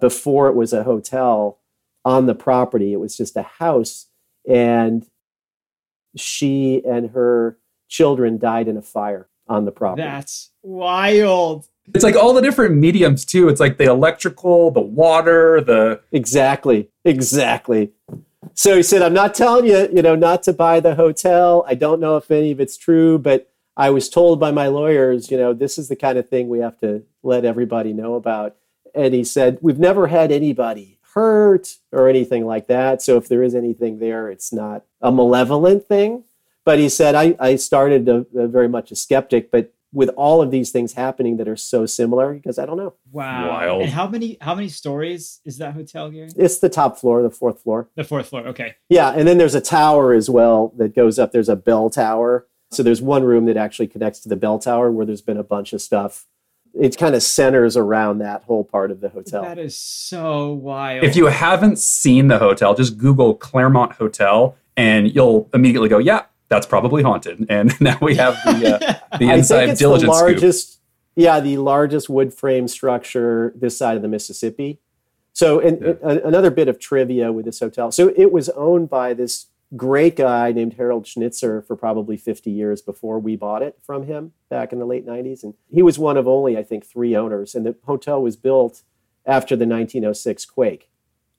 before 0.00 0.48
it 0.48 0.54
was 0.54 0.72
a 0.72 0.84
hotel 0.84 1.58
on 2.04 2.26
the 2.26 2.34
property. 2.34 2.92
It 2.92 3.00
was 3.00 3.16
just 3.16 3.36
a 3.36 3.42
house, 3.42 4.06
and 4.48 5.06
she 6.16 6.82
and 6.84 7.10
her 7.10 7.58
children 7.88 8.38
died 8.38 8.68
in 8.68 8.76
a 8.76 8.82
fire 8.82 9.28
on 9.48 9.64
the 9.64 9.72
property. 9.72 10.02
That's 10.02 10.50
wild. 10.62 11.68
It's 11.94 12.04
like 12.04 12.16
all 12.16 12.32
the 12.32 12.40
different 12.40 12.76
mediums 12.76 13.24
too. 13.24 13.48
It's 13.48 13.60
like 13.60 13.76
the 13.78 13.84
electrical, 13.84 14.70
the 14.70 14.80
water, 14.80 15.60
the 15.60 16.00
exactly, 16.12 16.88
exactly. 17.04 17.92
So 18.54 18.76
he 18.76 18.82
said, 18.82 19.02
"I'm 19.02 19.14
not 19.14 19.34
telling 19.34 19.66
you, 19.66 19.88
you 19.92 20.02
know, 20.02 20.14
not 20.14 20.42
to 20.44 20.52
buy 20.52 20.80
the 20.80 20.94
hotel. 20.94 21.64
I 21.66 21.74
don't 21.74 22.00
know 22.00 22.16
if 22.16 22.30
any 22.30 22.52
of 22.52 22.60
it's 22.60 22.76
true, 22.76 23.18
but 23.18 23.51
I 23.76 23.90
was 23.90 24.08
told 24.08 24.38
by 24.38 24.50
my 24.50 24.68
lawyers, 24.68 25.30
you 25.30 25.36
know, 25.36 25.52
this 25.52 25.78
is 25.78 25.88
the 25.88 25.96
kind 25.96 26.18
of 26.18 26.28
thing 26.28 26.48
we 26.48 26.60
have 26.60 26.78
to 26.80 27.04
let 27.22 27.44
everybody 27.44 27.92
know 27.92 28.14
about." 28.14 28.56
And 28.94 29.14
he 29.14 29.24
said, 29.24 29.58
"We've 29.60 29.78
never 29.78 30.08
had 30.08 30.30
anybody 30.30 30.98
hurt 31.14 31.78
or 31.90 32.08
anything 32.08 32.46
like 32.46 32.68
that. 32.68 33.02
So 33.02 33.16
if 33.16 33.28
there 33.28 33.42
is 33.42 33.54
anything 33.54 33.98
there, 33.98 34.30
it's 34.30 34.52
not 34.52 34.84
a 35.00 35.12
malevolent 35.12 35.86
thing. 35.86 36.24
But 36.64 36.78
he 36.78 36.88
said, 36.88 37.14
I, 37.14 37.36
I 37.40 37.56
started 37.56 38.08
a, 38.08 38.24
a 38.36 38.46
very 38.46 38.68
much 38.68 38.92
a 38.92 38.96
skeptic, 38.96 39.50
but 39.50 39.74
with 39.92 40.08
all 40.10 40.40
of 40.40 40.50
these 40.50 40.70
things 40.70 40.94
happening 40.94 41.36
that 41.36 41.48
are 41.48 41.56
so 41.56 41.84
similar, 41.84 42.32
because 42.32 42.58
I 42.58 42.64
don't 42.64 42.78
know. 42.78 42.94
Wow. 43.10 43.48
Wild. 43.50 43.82
And 43.82 43.90
how 43.90 44.06
many 44.06 44.38
how 44.40 44.54
many 44.54 44.68
stories 44.68 45.40
is 45.44 45.58
that 45.58 45.74
hotel 45.74 46.08
here? 46.08 46.28
It's 46.34 46.58
the 46.58 46.70
top 46.70 46.98
floor, 46.98 47.22
the 47.22 47.30
fourth 47.30 47.62
floor. 47.62 47.90
The 47.94 48.04
fourth 48.04 48.28
floor, 48.28 48.46
okay. 48.48 48.76
Yeah, 48.88 49.10
and 49.10 49.28
then 49.28 49.36
there's 49.36 49.54
a 49.54 49.60
tower 49.60 50.14
as 50.14 50.30
well 50.30 50.72
that 50.78 50.94
goes 50.94 51.18
up. 51.18 51.32
There's 51.32 51.50
a 51.50 51.56
bell 51.56 51.90
tower. 51.90 52.46
So 52.72 52.82
there's 52.82 53.02
one 53.02 53.24
room 53.24 53.46
that 53.46 53.56
actually 53.56 53.88
connects 53.88 54.20
to 54.20 54.28
the 54.28 54.36
bell 54.36 54.58
tower 54.58 54.90
where 54.90 55.06
there's 55.06 55.22
been 55.22 55.36
a 55.36 55.44
bunch 55.44 55.72
of 55.72 55.80
stuff 55.80 56.26
it 56.74 56.96
kind 56.96 57.14
of 57.14 57.22
centers 57.22 57.76
around 57.76 58.18
that 58.18 58.44
whole 58.44 58.64
part 58.64 58.90
of 58.90 59.00
the 59.00 59.08
hotel. 59.08 59.42
That 59.42 59.58
is 59.58 59.76
so 59.76 60.52
wild. 60.52 61.04
If 61.04 61.16
you 61.16 61.26
haven't 61.26 61.78
seen 61.78 62.28
the 62.28 62.38
hotel, 62.38 62.74
just 62.74 62.96
Google 62.96 63.34
Claremont 63.34 63.92
Hotel 63.92 64.56
and 64.76 65.14
you'll 65.14 65.50
immediately 65.52 65.88
go, 65.88 65.98
yeah, 65.98 66.24
that's 66.48 66.66
probably 66.66 67.02
haunted. 67.02 67.46
And 67.50 67.78
now 67.80 67.98
we 68.00 68.14
have 68.16 68.34
the, 68.44 68.76
uh, 68.76 68.94
the 69.18 69.30
inside 69.30 69.76
diligence. 69.76 70.02
The 70.02 70.08
largest, 70.08 70.72
scoop. 70.72 70.82
yeah, 71.16 71.40
the 71.40 71.58
largest 71.58 72.08
wood 72.08 72.32
frame 72.32 72.68
structure 72.68 73.52
this 73.54 73.76
side 73.76 73.96
of 73.96 74.02
the 74.02 74.08
Mississippi. 74.08 74.78
So, 75.34 75.60
and, 75.60 75.80
yeah. 75.80 76.18
another 76.24 76.50
bit 76.50 76.68
of 76.68 76.78
trivia 76.78 77.32
with 77.32 77.46
this 77.46 77.60
hotel. 77.60 77.90
So, 77.90 78.12
it 78.16 78.32
was 78.32 78.50
owned 78.50 78.90
by 78.90 79.14
this 79.14 79.46
great 79.76 80.16
guy 80.16 80.52
named 80.52 80.74
Harold 80.74 81.06
Schnitzer 81.06 81.62
for 81.62 81.76
probably 81.76 82.16
50 82.16 82.50
years 82.50 82.82
before 82.82 83.18
we 83.18 83.36
bought 83.36 83.62
it 83.62 83.78
from 83.82 84.06
him 84.06 84.32
back 84.48 84.72
in 84.72 84.78
the 84.78 84.84
late 84.84 85.06
90s. 85.06 85.42
And 85.42 85.54
he 85.68 85.82
was 85.82 85.98
one 85.98 86.16
of 86.16 86.28
only, 86.28 86.56
I 86.56 86.62
think, 86.62 86.84
three 86.84 87.16
owners. 87.16 87.54
And 87.54 87.64
the 87.64 87.76
hotel 87.84 88.22
was 88.22 88.36
built 88.36 88.82
after 89.24 89.56
the 89.56 89.66
1906 89.66 90.44
quake. 90.46 90.90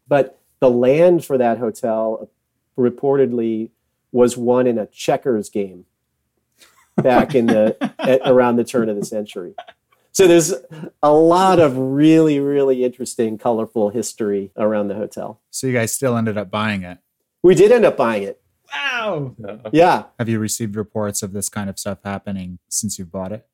But 0.07 0.39
the 0.59 0.69
land 0.69 1.25
for 1.25 1.37
that 1.37 1.57
hotel 1.57 2.29
reportedly 2.77 3.69
was 4.11 4.37
won 4.37 4.67
in 4.67 4.77
a 4.77 4.87
checkers 4.87 5.49
game. 5.49 5.85
back 6.95 7.33
in 7.33 7.47
the 7.47 7.75
at, 7.99 8.21
around 8.25 8.55
the 8.55 8.63
turn 8.63 8.89
of 8.89 8.95
the 8.95 9.05
century. 9.05 9.55
So 10.11 10.27
there's 10.27 10.53
a 11.01 11.11
lot 11.11 11.57
of 11.59 11.75
really, 11.75 12.39
really 12.39 12.83
interesting, 12.83 13.39
colorful 13.39 13.89
history 13.89 14.51
around 14.55 14.89
the 14.89 14.93
hotel. 14.93 15.41
So 15.49 15.65
you 15.65 15.73
guys 15.73 15.91
still 15.91 16.15
ended 16.15 16.37
up 16.37 16.51
buying 16.51 16.83
it. 16.83 16.99
We 17.43 17.55
did 17.55 17.71
end 17.71 17.85
up 17.85 17.97
buying 17.97 18.23
it. 18.23 18.41
Wow. 18.73 19.35
Yeah. 19.71 20.05
Have 20.17 20.29
you 20.29 20.39
received 20.39 20.75
reports 20.75 21.21
of 21.21 21.33
this 21.33 21.49
kind 21.49 21.69
of 21.69 21.77
stuff 21.77 21.99
happening 22.03 22.59
since 22.69 22.97
you 22.97 23.05
bought 23.05 23.31
it? 23.31 23.45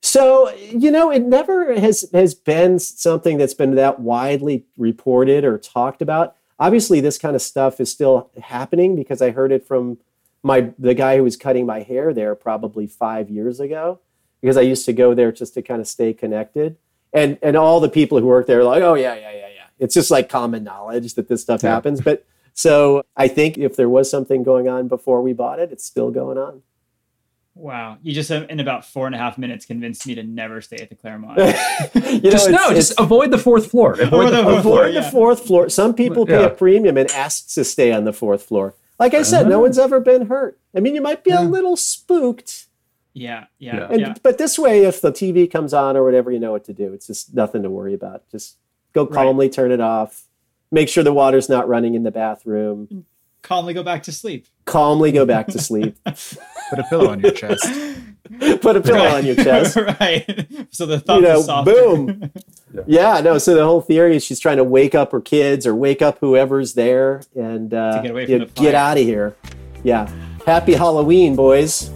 So, 0.00 0.50
you 0.54 0.90
know, 0.90 1.10
it 1.10 1.22
never 1.22 1.78
has 1.78 2.08
has 2.12 2.34
been 2.34 2.78
something 2.78 3.38
that's 3.38 3.54
been 3.54 3.74
that 3.76 4.00
widely 4.00 4.64
reported 4.76 5.44
or 5.44 5.58
talked 5.58 6.02
about. 6.02 6.36
Obviously, 6.58 7.00
this 7.00 7.18
kind 7.18 7.36
of 7.36 7.42
stuff 7.42 7.80
is 7.80 7.90
still 7.90 8.30
happening 8.40 8.96
because 8.96 9.22
I 9.22 9.30
heard 9.30 9.52
it 9.52 9.66
from 9.66 9.98
my 10.42 10.72
the 10.78 10.94
guy 10.94 11.16
who 11.16 11.22
was 11.22 11.36
cutting 11.36 11.66
my 11.66 11.80
hair 11.82 12.12
there 12.12 12.34
probably 12.34 12.86
5 12.86 13.30
years 13.30 13.60
ago 13.60 14.00
because 14.40 14.56
I 14.56 14.62
used 14.62 14.84
to 14.86 14.92
go 14.92 15.14
there 15.14 15.30
just 15.30 15.54
to 15.54 15.62
kind 15.62 15.80
of 15.80 15.86
stay 15.86 16.12
connected. 16.12 16.76
And 17.12 17.38
and 17.42 17.56
all 17.56 17.78
the 17.78 17.88
people 17.88 18.18
who 18.18 18.26
work 18.26 18.46
there 18.46 18.60
are 18.60 18.64
like, 18.64 18.82
"Oh 18.82 18.94
yeah, 18.94 19.14
yeah, 19.14 19.32
yeah, 19.32 19.48
yeah." 19.54 19.66
It's 19.78 19.94
just 19.94 20.10
like 20.10 20.28
common 20.28 20.64
knowledge 20.64 21.14
that 21.14 21.28
this 21.28 21.42
stuff 21.42 21.62
yeah. 21.62 21.70
happens, 21.70 22.00
but 22.00 22.26
so 22.54 23.04
I 23.16 23.28
think 23.28 23.58
if 23.58 23.76
there 23.76 23.88
was 23.88 24.10
something 24.10 24.42
going 24.42 24.68
on 24.68 24.88
before 24.88 25.22
we 25.22 25.32
bought 25.32 25.58
it, 25.58 25.72
it's 25.72 25.84
still 25.84 26.10
going 26.10 26.38
on. 26.38 26.62
Wow, 27.54 27.98
you 28.02 28.14
just 28.14 28.30
in 28.30 28.60
about 28.60 28.86
four 28.86 29.04
and 29.06 29.14
a 29.14 29.18
half 29.18 29.36
minutes 29.36 29.66
convinced 29.66 30.06
me 30.06 30.14
to 30.14 30.22
never 30.22 30.62
stay 30.62 30.76
at 30.76 30.88
the 30.88 30.94
Claremont. 30.94 31.38
you 31.94 32.20
know, 32.20 32.30
just 32.30 32.48
no, 32.48 32.72
just 32.72 32.98
avoid 32.98 33.30
the 33.30 33.36
fourth 33.36 33.70
floor. 33.70 33.92
Avoid, 33.92 34.32
the, 34.32 34.42
fourth, 34.42 34.62
floor. 34.62 34.90
the 34.90 35.02
fourth 35.02 35.46
floor. 35.46 35.68
Some 35.68 35.92
people 35.92 36.24
pay 36.24 36.40
yeah. 36.40 36.46
a 36.46 36.50
premium 36.50 36.96
and 36.96 37.10
ask 37.10 37.52
to 37.54 37.64
stay 37.64 37.92
on 37.92 38.04
the 38.04 38.12
fourth 38.12 38.42
floor. 38.44 38.74
Like 38.98 39.12
I 39.12 39.22
said, 39.22 39.42
uh-huh. 39.42 39.50
no 39.50 39.60
one's 39.60 39.78
ever 39.78 40.00
been 40.00 40.26
hurt. 40.26 40.58
I 40.74 40.80
mean, 40.80 40.94
you 40.94 41.02
might 41.02 41.24
be 41.24 41.30
yeah. 41.30 41.42
a 41.42 41.44
little 41.44 41.76
spooked. 41.76 42.68
Yeah, 43.12 43.46
yeah, 43.58 43.88
and, 43.90 44.00
yeah. 44.00 44.14
But 44.22 44.38
this 44.38 44.58
way, 44.58 44.84
if 44.84 45.02
the 45.02 45.12
TV 45.12 45.50
comes 45.50 45.74
on 45.74 45.94
or 45.94 46.04
whatever, 46.04 46.30
you 46.30 46.38
know 46.38 46.52
what 46.52 46.64
to 46.64 46.72
do. 46.72 46.94
It's 46.94 47.06
just 47.06 47.34
nothing 47.34 47.62
to 47.64 47.70
worry 47.70 47.92
about. 47.92 48.26
Just 48.30 48.56
go 48.94 49.06
calmly, 49.06 49.46
right. 49.46 49.52
turn 49.52 49.72
it 49.72 49.80
off. 49.80 50.24
Make 50.72 50.88
sure 50.88 51.04
the 51.04 51.12
water's 51.12 51.50
not 51.50 51.68
running 51.68 51.94
in 51.94 52.02
the 52.02 52.10
bathroom. 52.10 53.04
Calmly 53.42 53.74
go 53.74 53.82
back 53.82 54.04
to 54.04 54.12
sleep. 54.12 54.46
Calmly 54.64 55.12
go 55.12 55.26
back 55.26 55.48
to 55.48 55.58
sleep. 55.58 55.96
Put 56.04 56.78
a 56.78 56.84
pillow 56.88 57.10
on 57.10 57.20
your 57.20 57.32
chest. 57.32 57.62
Put 58.62 58.76
a 58.76 58.80
pillow 58.80 59.04
right. 59.04 59.14
on 59.14 59.26
your 59.26 59.34
chest. 59.34 59.76
right. 60.00 60.66
So 60.70 60.86
the 60.86 61.00
thumb 61.00 61.16
you 61.16 61.28
know, 61.28 61.62
boom. 61.64 62.30
yeah. 62.72 63.16
yeah. 63.16 63.20
no. 63.20 63.36
So 63.36 63.54
the 63.54 63.64
whole 63.64 63.82
theory 63.82 64.16
is 64.16 64.24
she's 64.24 64.40
trying 64.40 64.56
to 64.56 64.64
wake 64.64 64.94
up 64.94 65.12
her 65.12 65.20
kids 65.20 65.66
or 65.66 65.74
wake 65.74 66.00
up 66.00 66.18
whoever's 66.20 66.72
there 66.72 67.20
and 67.34 67.74
uh, 67.74 68.00
get, 68.00 68.10
away 68.12 68.26
from 68.26 68.38
the 68.38 68.46
get 68.46 68.74
out 68.74 68.96
of 68.96 69.04
here. 69.04 69.36
Yeah. 69.82 70.10
Happy 70.46 70.72
Halloween, 70.72 71.36
boys. 71.36 71.90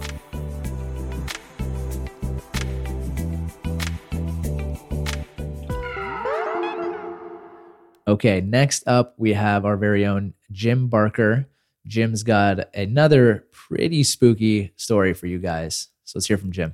Okay, 8.07 8.39
next 8.39 8.87
up 8.87 9.15
we 9.17 9.33
have 9.33 9.65
our 9.65 9.75
very 9.75 10.05
own 10.05 10.33
Jim 10.49 10.87
Barker. 10.87 11.45
Jim's 11.85 12.23
got 12.23 12.73
another 12.73 13.45
pretty 13.51 14.03
spooky 14.03 14.71
story 14.77 15.13
for 15.13 15.27
you 15.27 15.39
guys. 15.39 15.89
So 16.05 16.17
let's 16.17 16.27
hear 16.27 16.37
from 16.37 16.53
Jim. 16.53 16.73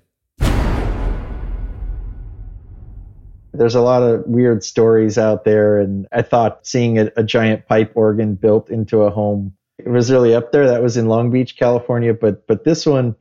There's 3.52 3.76
a 3.76 3.82
lot 3.82 4.04
of 4.04 4.26
weird 4.28 4.64
stories 4.64 5.18
out 5.18 5.44
there, 5.44 5.80
and 5.80 6.08
I 6.12 6.22
thought 6.22 6.66
seeing 6.66 7.00
a, 7.00 7.12
a 7.16 7.24
giant 7.24 7.68
pipe 7.68 7.92
organ 7.96 8.36
built 8.36 8.70
into 8.70 9.02
a 9.04 9.10
home 9.10 9.56
it 9.80 9.90
was 9.90 10.12
really 10.12 10.36
up 10.36 10.52
there. 10.52 10.68
That 10.68 10.84
was 10.84 10.98
in 10.98 11.08
Long 11.08 11.32
Beach, 11.32 11.58
California, 11.58 12.14
but 12.14 12.46
but 12.48 12.64
this 12.64 12.86
one 12.86 13.16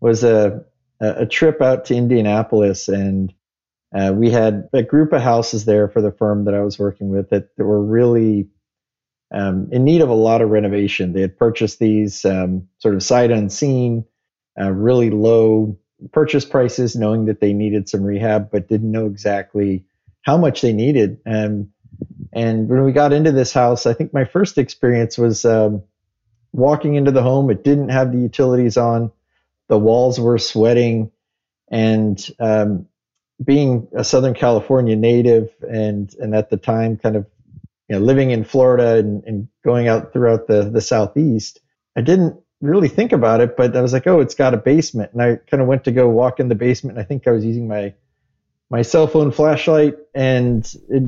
was 0.00 0.22
a 0.22 0.64
a 1.00 1.26
trip 1.26 1.60
out 1.60 1.84
to 1.86 1.94
Indianapolis, 1.94 2.88
and 2.88 3.34
uh, 3.94 4.12
we 4.14 4.30
had 4.30 4.68
a 4.72 4.82
group 4.82 5.12
of 5.12 5.20
houses 5.20 5.64
there 5.64 5.88
for 5.88 6.00
the 6.00 6.12
firm 6.12 6.44
that 6.44 6.54
I 6.54 6.62
was 6.62 6.78
working 6.78 7.10
with 7.10 7.30
that, 7.30 7.56
that 7.56 7.64
were 7.64 7.84
really 7.84 8.48
um, 9.32 9.68
in 9.72 9.84
need 9.84 10.00
of 10.00 10.08
a 10.08 10.14
lot 10.14 10.42
of 10.42 10.50
renovation. 10.50 11.12
They 11.12 11.20
had 11.20 11.38
purchased 11.38 11.78
these 11.78 12.24
um, 12.24 12.68
sort 12.78 12.94
of 12.94 13.02
sight 13.02 13.30
unseen, 13.30 14.04
uh, 14.60 14.70
really 14.70 15.10
low 15.10 15.78
purchase 16.12 16.44
prices, 16.44 16.96
knowing 16.96 17.26
that 17.26 17.40
they 17.40 17.52
needed 17.52 17.88
some 17.88 18.02
rehab, 18.02 18.50
but 18.50 18.68
didn't 18.68 18.90
know 18.90 19.06
exactly 19.06 19.84
how 20.22 20.36
much 20.36 20.60
they 20.60 20.72
needed. 20.72 21.20
Um, 21.26 21.70
and 22.32 22.68
when 22.68 22.84
we 22.84 22.92
got 22.92 23.12
into 23.12 23.32
this 23.32 23.52
house, 23.52 23.86
I 23.86 23.92
think 23.92 24.12
my 24.12 24.24
first 24.24 24.56
experience 24.58 25.18
was 25.18 25.44
um, 25.44 25.82
walking 26.52 26.94
into 26.94 27.10
the 27.10 27.22
home. 27.22 27.50
It 27.50 27.64
didn't 27.64 27.90
have 27.90 28.12
the 28.12 28.18
utilities 28.18 28.76
on, 28.76 29.12
the 29.68 29.78
walls 29.78 30.18
were 30.18 30.38
sweating, 30.38 31.10
and 31.70 32.20
um, 32.38 32.86
being 33.42 33.88
a 33.96 34.04
Southern 34.04 34.34
California 34.34 34.96
native 34.96 35.50
and 35.62 36.14
and 36.18 36.34
at 36.34 36.50
the 36.50 36.56
time 36.56 36.96
kind 36.96 37.16
of 37.16 37.26
you 37.88 37.98
know, 37.98 38.04
living 38.04 38.30
in 38.30 38.44
Florida 38.44 38.96
and, 38.96 39.24
and 39.24 39.48
going 39.64 39.88
out 39.88 40.12
throughout 40.12 40.46
the 40.46 40.70
the 40.70 40.80
southeast, 40.80 41.60
I 41.96 42.02
didn't 42.02 42.40
really 42.60 42.88
think 42.88 43.12
about 43.12 43.40
it, 43.40 43.56
but 43.56 43.76
I 43.76 43.80
was 43.80 43.92
like, 43.92 44.06
oh, 44.06 44.20
it's 44.20 44.34
got 44.34 44.54
a 44.54 44.58
basement, 44.58 45.12
and 45.12 45.22
I 45.22 45.36
kind 45.36 45.60
of 45.60 45.66
went 45.66 45.84
to 45.84 45.92
go 45.92 46.08
walk 46.08 46.38
in 46.38 46.48
the 46.48 46.54
basement. 46.54 46.96
And 46.96 47.04
I 47.04 47.06
think 47.06 47.26
I 47.26 47.32
was 47.32 47.44
using 47.44 47.66
my 47.66 47.94
my 48.70 48.82
cell 48.82 49.06
phone 49.06 49.32
flashlight, 49.32 49.96
and 50.14 50.72
it, 50.88 51.02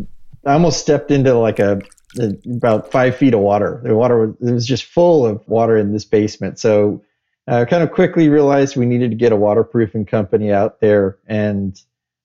I 0.44 0.54
almost 0.54 0.80
stepped 0.80 1.12
into 1.12 1.34
like 1.34 1.60
a, 1.60 1.80
a 2.18 2.32
about 2.46 2.90
five 2.90 3.16
feet 3.16 3.34
of 3.34 3.40
water. 3.40 3.80
The 3.84 3.94
water 3.94 4.26
was 4.26 4.50
it 4.50 4.52
was 4.52 4.66
just 4.66 4.84
full 4.84 5.24
of 5.24 5.46
water 5.46 5.76
in 5.76 5.92
this 5.92 6.04
basement. 6.04 6.58
So 6.58 7.04
I 7.46 7.62
uh, 7.62 7.64
kind 7.64 7.82
of 7.82 7.92
quickly 7.92 8.28
realized 8.28 8.76
we 8.76 8.86
needed 8.86 9.10
to 9.10 9.16
get 9.16 9.32
a 9.32 9.36
waterproofing 9.36 10.06
company 10.06 10.52
out 10.52 10.80
there 10.80 11.18
and 11.26 11.80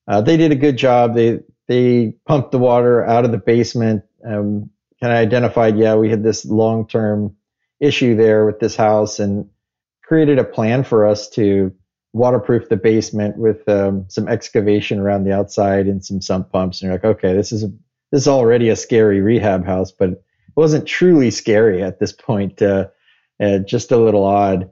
uh, 0.07 0.21
they 0.21 0.37
did 0.37 0.51
a 0.51 0.55
good 0.55 0.77
job. 0.77 1.15
They 1.15 1.39
they 1.67 2.13
pumped 2.25 2.51
the 2.51 2.59
water 2.59 3.05
out 3.05 3.25
of 3.25 3.31
the 3.31 3.37
basement. 3.37 4.03
Um, 4.25 4.69
kind 5.01 5.13
of 5.13 5.19
identified, 5.19 5.77
yeah, 5.77 5.95
we 5.95 6.09
had 6.09 6.23
this 6.23 6.45
long 6.45 6.87
term 6.87 7.35
issue 7.79 8.15
there 8.15 8.45
with 8.45 8.59
this 8.59 8.75
house, 8.75 9.19
and 9.19 9.49
created 10.03 10.39
a 10.39 10.43
plan 10.43 10.83
for 10.83 11.05
us 11.05 11.29
to 11.29 11.73
waterproof 12.13 12.69
the 12.69 12.77
basement 12.77 13.37
with 13.37 13.67
um, 13.67 14.05
some 14.07 14.27
excavation 14.27 14.99
around 14.99 15.23
the 15.23 15.33
outside 15.33 15.87
and 15.87 16.03
some 16.03 16.21
sump 16.21 16.51
pumps. 16.51 16.81
And 16.81 16.87
you're 16.87 16.95
like, 16.95 17.05
okay, 17.17 17.33
this 17.33 17.51
is 17.51 17.63
a, 17.63 17.67
this 18.11 18.21
is 18.21 18.27
already 18.27 18.69
a 18.69 18.75
scary 18.75 19.21
rehab 19.21 19.65
house, 19.65 19.91
but 19.91 20.09
it 20.11 20.23
wasn't 20.55 20.87
truly 20.87 21.29
scary 21.29 21.83
at 21.83 21.99
this 21.99 22.13
point. 22.13 22.61
Uh, 22.61 22.87
uh, 23.39 23.59
just 23.59 23.91
a 23.91 23.97
little 23.97 24.23
odd. 24.23 24.71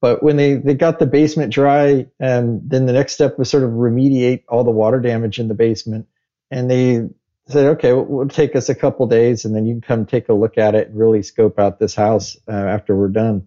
But 0.00 0.22
when 0.22 0.36
they, 0.36 0.54
they 0.54 0.74
got 0.74 0.98
the 0.98 1.06
basement 1.06 1.52
dry, 1.52 2.06
um, 2.20 2.60
then 2.66 2.86
the 2.86 2.92
next 2.92 3.12
step 3.12 3.38
was 3.38 3.50
sort 3.50 3.64
of 3.64 3.70
remediate 3.70 4.44
all 4.48 4.64
the 4.64 4.70
water 4.70 4.98
damage 4.98 5.38
in 5.38 5.48
the 5.48 5.54
basement. 5.54 6.06
And 6.50 6.70
they 6.70 7.08
said, 7.48 7.66
okay, 7.66 7.90
it'll 7.90 8.28
take 8.28 8.56
us 8.56 8.68
a 8.68 8.74
couple 8.74 9.06
days, 9.06 9.44
and 9.44 9.54
then 9.54 9.66
you 9.66 9.74
can 9.74 9.80
come 9.82 10.06
take 10.06 10.28
a 10.28 10.34
look 10.34 10.56
at 10.56 10.74
it 10.74 10.88
and 10.88 10.98
really 10.98 11.22
scope 11.22 11.58
out 11.58 11.78
this 11.78 11.94
house 11.94 12.36
uh, 12.48 12.52
after 12.52 12.96
we're 12.96 13.08
done. 13.08 13.46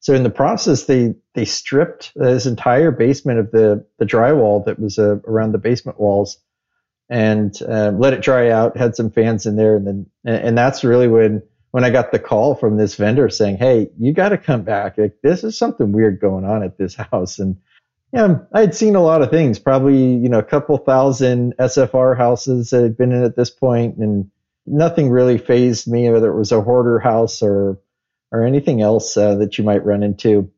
So 0.00 0.14
in 0.14 0.24
the 0.24 0.30
process, 0.30 0.84
they 0.84 1.14
they 1.34 1.44
stripped 1.44 2.12
this 2.16 2.46
entire 2.46 2.90
basement 2.90 3.38
of 3.38 3.50
the 3.52 3.86
the 3.98 4.04
drywall 4.04 4.64
that 4.64 4.80
was 4.80 4.98
uh, 4.98 5.18
around 5.28 5.52
the 5.52 5.58
basement 5.58 6.00
walls, 6.00 6.38
and 7.08 7.56
uh, 7.62 7.92
let 7.94 8.12
it 8.12 8.20
dry 8.20 8.50
out. 8.50 8.76
Had 8.76 8.96
some 8.96 9.10
fans 9.10 9.46
in 9.46 9.54
there, 9.54 9.76
and 9.76 9.86
then 9.86 10.06
and, 10.24 10.36
and 10.36 10.58
that's 10.58 10.82
really 10.82 11.06
when 11.06 11.42
when 11.72 11.84
I 11.84 11.90
got 11.90 12.12
the 12.12 12.18
call 12.18 12.54
from 12.54 12.76
this 12.76 12.94
vendor 12.94 13.28
saying, 13.28 13.56
"Hey, 13.56 13.90
you 13.98 14.12
got 14.12 14.28
to 14.28 14.38
come 14.38 14.62
back. 14.62 14.96
Like 14.96 15.16
this 15.22 15.42
is 15.42 15.58
something 15.58 15.90
weird 15.90 16.20
going 16.20 16.44
on 16.44 16.62
at 16.62 16.78
this 16.78 16.94
house." 17.12 17.38
And 17.38 17.56
yeah, 18.12 18.38
I 18.52 18.60
had 18.60 18.74
seen 18.74 18.94
a 18.94 19.02
lot 19.02 19.22
of 19.22 19.30
things. 19.30 19.58
Probably 19.58 20.14
you 20.14 20.28
know 20.28 20.38
a 20.38 20.44
couple 20.44 20.76
thousand 20.78 21.54
SFR 21.58 22.16
houses 22.16 22.70
that 22.70 22.82
had 22.82 22.96
been 22.96 23.12
in 23.12 23.24
at 23.24 23.36
this 23.36 23.50
point, 23.50 23.96
and 23.96 24.30
nothing 24.66 25.10
really 25.10 25.38
fazed 25.38 25.90
me, 25.90 26.08
whether 26.10 26.30
it 26.30 26.38
was 26.38 26.52
a 26.52 26.60
hoarder 26.60 27.00
house 27.00 27.42
or 27.42 27.80
or 28.30 28.44
anything 28.44 28.80
else 28.80 29.16
uh, 29.16 29.34
that 29.36 29.58
you 29.58 29.64
might 29.64 29.84
run 29.84 30.02
into. 30.02 30.50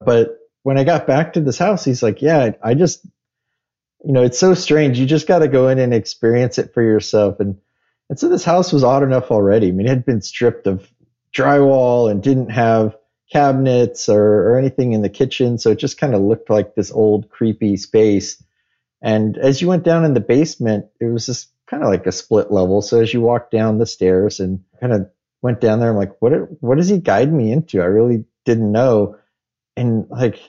But 0.00 0.38
when 0.62 0.78
I 0.78 0.84
got 0.84 1.06
back 1.06 1.34
to 1.34 1.40
this 1.40 1.58
house, 1.58 1.84
he's 1.84 2.02
like, 2.02 2.20
"Yeah, 2.22 2.52
I, 2.62 2.74
just." 2.74 3.06
You 4.04 4.12
know, 4.12 4.22
it's 4.22 4.38
so 4.38 4.54
strange. 4.54 4.96
You 4.96 5.06
just 5.06 5.26
got 5.26 5.40
to 5.40 5.48
go 5.48 5.66
in 5.66 5.80
and 5.80 5.92
experience 5.92 6.56
it 6.56 6.72
for 6.72 6.80
yourself. 6.80 7.40
And 7.40 7.58
and 8.08 8.18
so 8.18 8.28
this 8.28 8.44
house 8.44 8.72
was 8.72 8.84
odd 8.84 9.02
enough 9.02 9.30
already. 9.30 9.68
I 9.68 9.72
mean, 9.72 9.86
it 9.86 9.90
had 9.90 10.06
been 10.06 10.22
stripped 10.22 10.66
of 10.66 10.90
drywall 11.34 12.10
and 12.10 12.22
didn't 12.22 12.50
have 12.50 12.96
cabinets 13.30 14.08
or, 14.08 14.50
or 14.50 14.58
anything 14.58 14.92
in 14.92 15.02
the 15.02 15.10
kitchen. 15.10 15.58
So 15.58 15.70
it 15.70 15.78
just 15.78 15.98
kind 15.98 16.14
of 16.14 16.22
looked 16.22 16.48
like 16.48 16.74
this 16.74 16.90
old, 16.90 17.28
creepy 17.28 17.76
space. 17.76 18.42
And 19.02 19.36
as 19.36 19.60
you 19.60 19.68
went 19.68 19.84
down 19.84 20.04
in 20.04 20.14
the 20.14 20.20
basement, 20.20 20.86
it 21.00 21.06
was 21.06 21.26
just 21.26 21.50
kind 21.66 21.82
of 21.82 21.90
like 21.90 22.06
a 22.06 22.12
split 22.12 22.50
level. 22.50 22.80
So 22.80 23.00
as 23.00 23.12
you 23.12 23.20
walked 23.20 23.50
down 23.50 23.78
the 23.78 23.86
stairs 23.86 24.40
and 24.40 24.64
kind 24.80 24.92
of 24.92 25.10
went 25.42 25.60
down 25.60 25.80
there, 25.80 25.90
I'm 25.90 25.96
like, 25.96 26.20
what, 26.20 26.32
what 26.62 26.78
does 26.78 26.88
he 26.88 26.98
guide 26.98 27.32
me 27.32 27.52
into? 27.52 27.82
I 27.82 27.86
really 27.86 28.24
didn't 28.44 28.72
know. 28.72 29.18
And 29.76 30.08
like, 30.08 30.40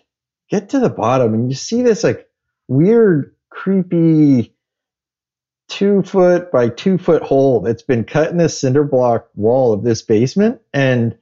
get 0.50 0.70
to 0.70 0.80
the 0.80 0.90
bottom 0.90 1.34
and 1.34 1.50
you 1.50 1.56
see 1.56 1.82
this 1.82 2.04
like 2.04 2.28
weird, 2.68 3.36
creepy, 3.50 4.56
two 5.70 6.02
foot 6.04 6.52
by 6.52 6.68
two 6.68 6.98
foot 6.98 7.22
hole 7.22 7.62
that's 7.62 7.84
been 7.84 8.04
cut 8.04 8.32
in 8.32 8.38
the 8.38 8.50
cinder 8.50 8.84
block 8.84 9.30
wall 9.36 9.72
of 9.72 9.84
this 9.84 10.02
basement. 10.02 10.60
And 10.74 11.18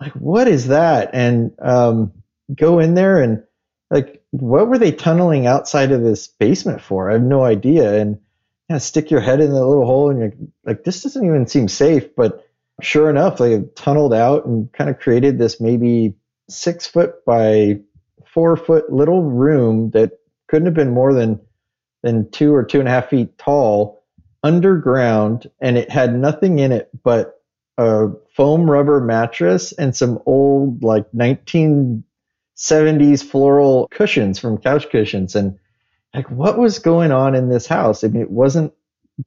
like, 0.00 0.12
what 0.12 0.46
is 0.46 0.68
that? 0.68 1.10
And 1.12 1.52
um, 1.60 2.12
go 2.54 2.78
in 2.78 2.94
there 2.94 3.20
and 3.20 3.42
like, 3.90 4.22
what 4.30 4.68
were 4.68 4.78
they 4.78 4.92
tunneling 4.92 5.46
outside 5.46 5.90
of 5.92 6.02
this 6.02 6.28
basement 6.28 6.82
for? 6.82 7.10
I 7.10 7.14
have 7.14 7.22
no 7.22 7.42
idea. 7.42 8.00
And 8.00 8.20
yeah, 8.68 8.78
stick 8.78 9.10
your 9.10 9.20
head 9.20 9.40
in 9.40 9.50
the 9.50 9.66
little 9.66 9.86
hole 9.86 10.10
and 10.10 10.18
you're 10.18 10.32
like, 10.64 10.84
this 10.84 11.02
doesn't 11.02 11.24
even 11.24 11.46
seem 11.46 11.68
safe. 11.68 12.14
But 12.14 12.46
sure 12.82 13.08
enough, 13.08 13.38
they 13.38 13.62
tunneled 13.74 14.12
out 14.12 14.44
and 14.44 14.70
kind 14.72 14.90
of 14.90 14.98
created 14.98 15.38
this 15.38 15.60
maybe 15.60 16.14
six 16.48 16.86
foot 16.86 17.24
by 17.24 17.80
four 18.26 18.56
foot 18.56 18.92
little 18.92 19.22
room 19.22 19.90
that 19.90 20.12
couldn't 20.48 20.66
have 20.66 20.74
been 20.74 20.92
more 20.92 21.14
than 21.14 21.40
than 22.06 22.30
two 22.30 22.54
or 22.54 22.64
two 22.64 22.78
and 22.78 22.88
a 22.88 22.90
half 22.92 23.10
feet 23.10 23.36
tall 23.36 24.02
underground 24.42 25.50
and 25.60 25.76
it 25.76 25.90
had 25.90 26.16
nothing 26.16 26.60
in 26.60 26.70
it 26.70 26.88
but 27.02 27.42
a 27.78 28.08
foam 28.34 28.70
rubber 28.70 29.00
mattress 29.00 29.72
and 29.72 29.94
some 29.96 30.20
old 30.24 30.82
like 30.82 31.10
1970s 31.12 32.04
floral 33.22 33.88
cushions 33.88 34.38
from 34.38 34.58
couch 34.58 34.88
cushions. 34.90 35.34
And 35.34 35.58
like 36.14 36.30
what 36.30 36.58
was 36.58 36.78
going 36.78 37.10
on 37.12 37.34
in 37.34 37.48
this 37.48 37.66
house? 37.66 38.04
I 38.04 38.08
mean 38.08 38.22
it 38.22 38.30
wasn't 38.30 38.72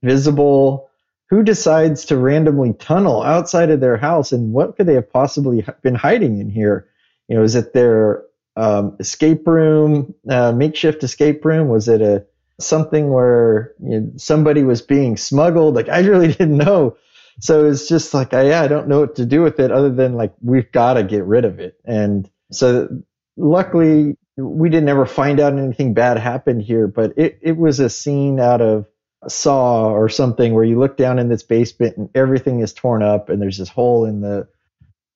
visible. 0.02 0.90
Who 1.30 1.44
decides 1.44 2.06
to 2.06 2.18
randomly 2.18 2.74
tunnel 2.74 3.22
outside 3.22 3.70
of 3.70 3.82
their 3.82 3.98
house 3.98 4.32
and 4.32 4.54
what 4.54 4.78
could 4.78 4.88
they 4.88 4.96
have 4.96 5.12
possibly 5.12 5.66
been 5.84 5.96
hiding 5.96 6.40
in 6.40 6.50
here? 6.50 6.88
You 7.28 7.36
know 7.36 7.44
is 7.44 7.56
it 7.56 7.74
their 7.74 8.24
um, 8.56 8.96
escape 9.00 9.46
room 9.46 10.16
uh, 10.30 10.54
makeshift 10.54 11.04
escape 11.04 11.46
room? 11.46 11.68
Was 11.68 11.88
it 11.88 12.02
a 12.02 12.26
something 12.60 13.12
where 13.12 13.74
you 13.82 14.00
know, 14.00 14.12
somebody 14.18 14.63
was 14.63 14.82
being 14.82 15.18
smuggled. 15.18 15.75
Like 15.75 15.89
i 15.89 16.00
really 16.00 16.28
didn't 16.34 16.58
know. 16.58 16.98
So 17.42 17.66
it's 17.66 17.88
just 17.88 18.13
like 18.13 18.34
I, 18.34 18.50
yeah 18.50 18.62
i 18.62 18.68
don't 18.68 18.88
know 18.88 19.00
what 19.00 19.16
to 19.16 19.25
do 19.25 19.42
with 19.42 19.60
it 19.60 19.72
other 19.72 19.89
than 19.89 20.16
like 20.16 20.34
we've 20.42 20.72
got 20.72 20.94
to 20.96 21.04
get 21.04 21.24
rid 21.24 21.46
of 21.46 21.60
it. 21.60 21.80
And 21.86 22.30
so 22.51 22.89
luckily 23.38 24.18
we 24.38 24.70
didn't 24.70 24.89
ever 24.89 25.06
find 25.06 25.39
out 25.39 25.54
anything 25.54 25.94
bad 25.94 26.18
happened 26.18 26.62
here 26.62 26.88
but 26.88 27.18
it, 27.18 27.39
it 27.42 27.58
was 27.58 27.80
a 27.80 27.89
scene 27.89 28.39
out 28.39 28.62
of 28.62 28.86
saw 29.28 29.89
or 29.89 30.08
something 30.08 30.54
where 30.54 30.63
you 30.63 30.80
look 30.80 30.96
down 30.96 31.20
in 31.20 31.28
this 31.28 31.44
basement 31.44 31.98
and 31.98 32.10
everything 32.16 32.62
is 32.62 32.74
torn 32.74 33.04
up 33.04 33.30
and 33.30 33.42
there's 33.42 33.58
this 33.58 33.70
hole 33.70 34.06
in 34.06 34.22
the 34.22 34.48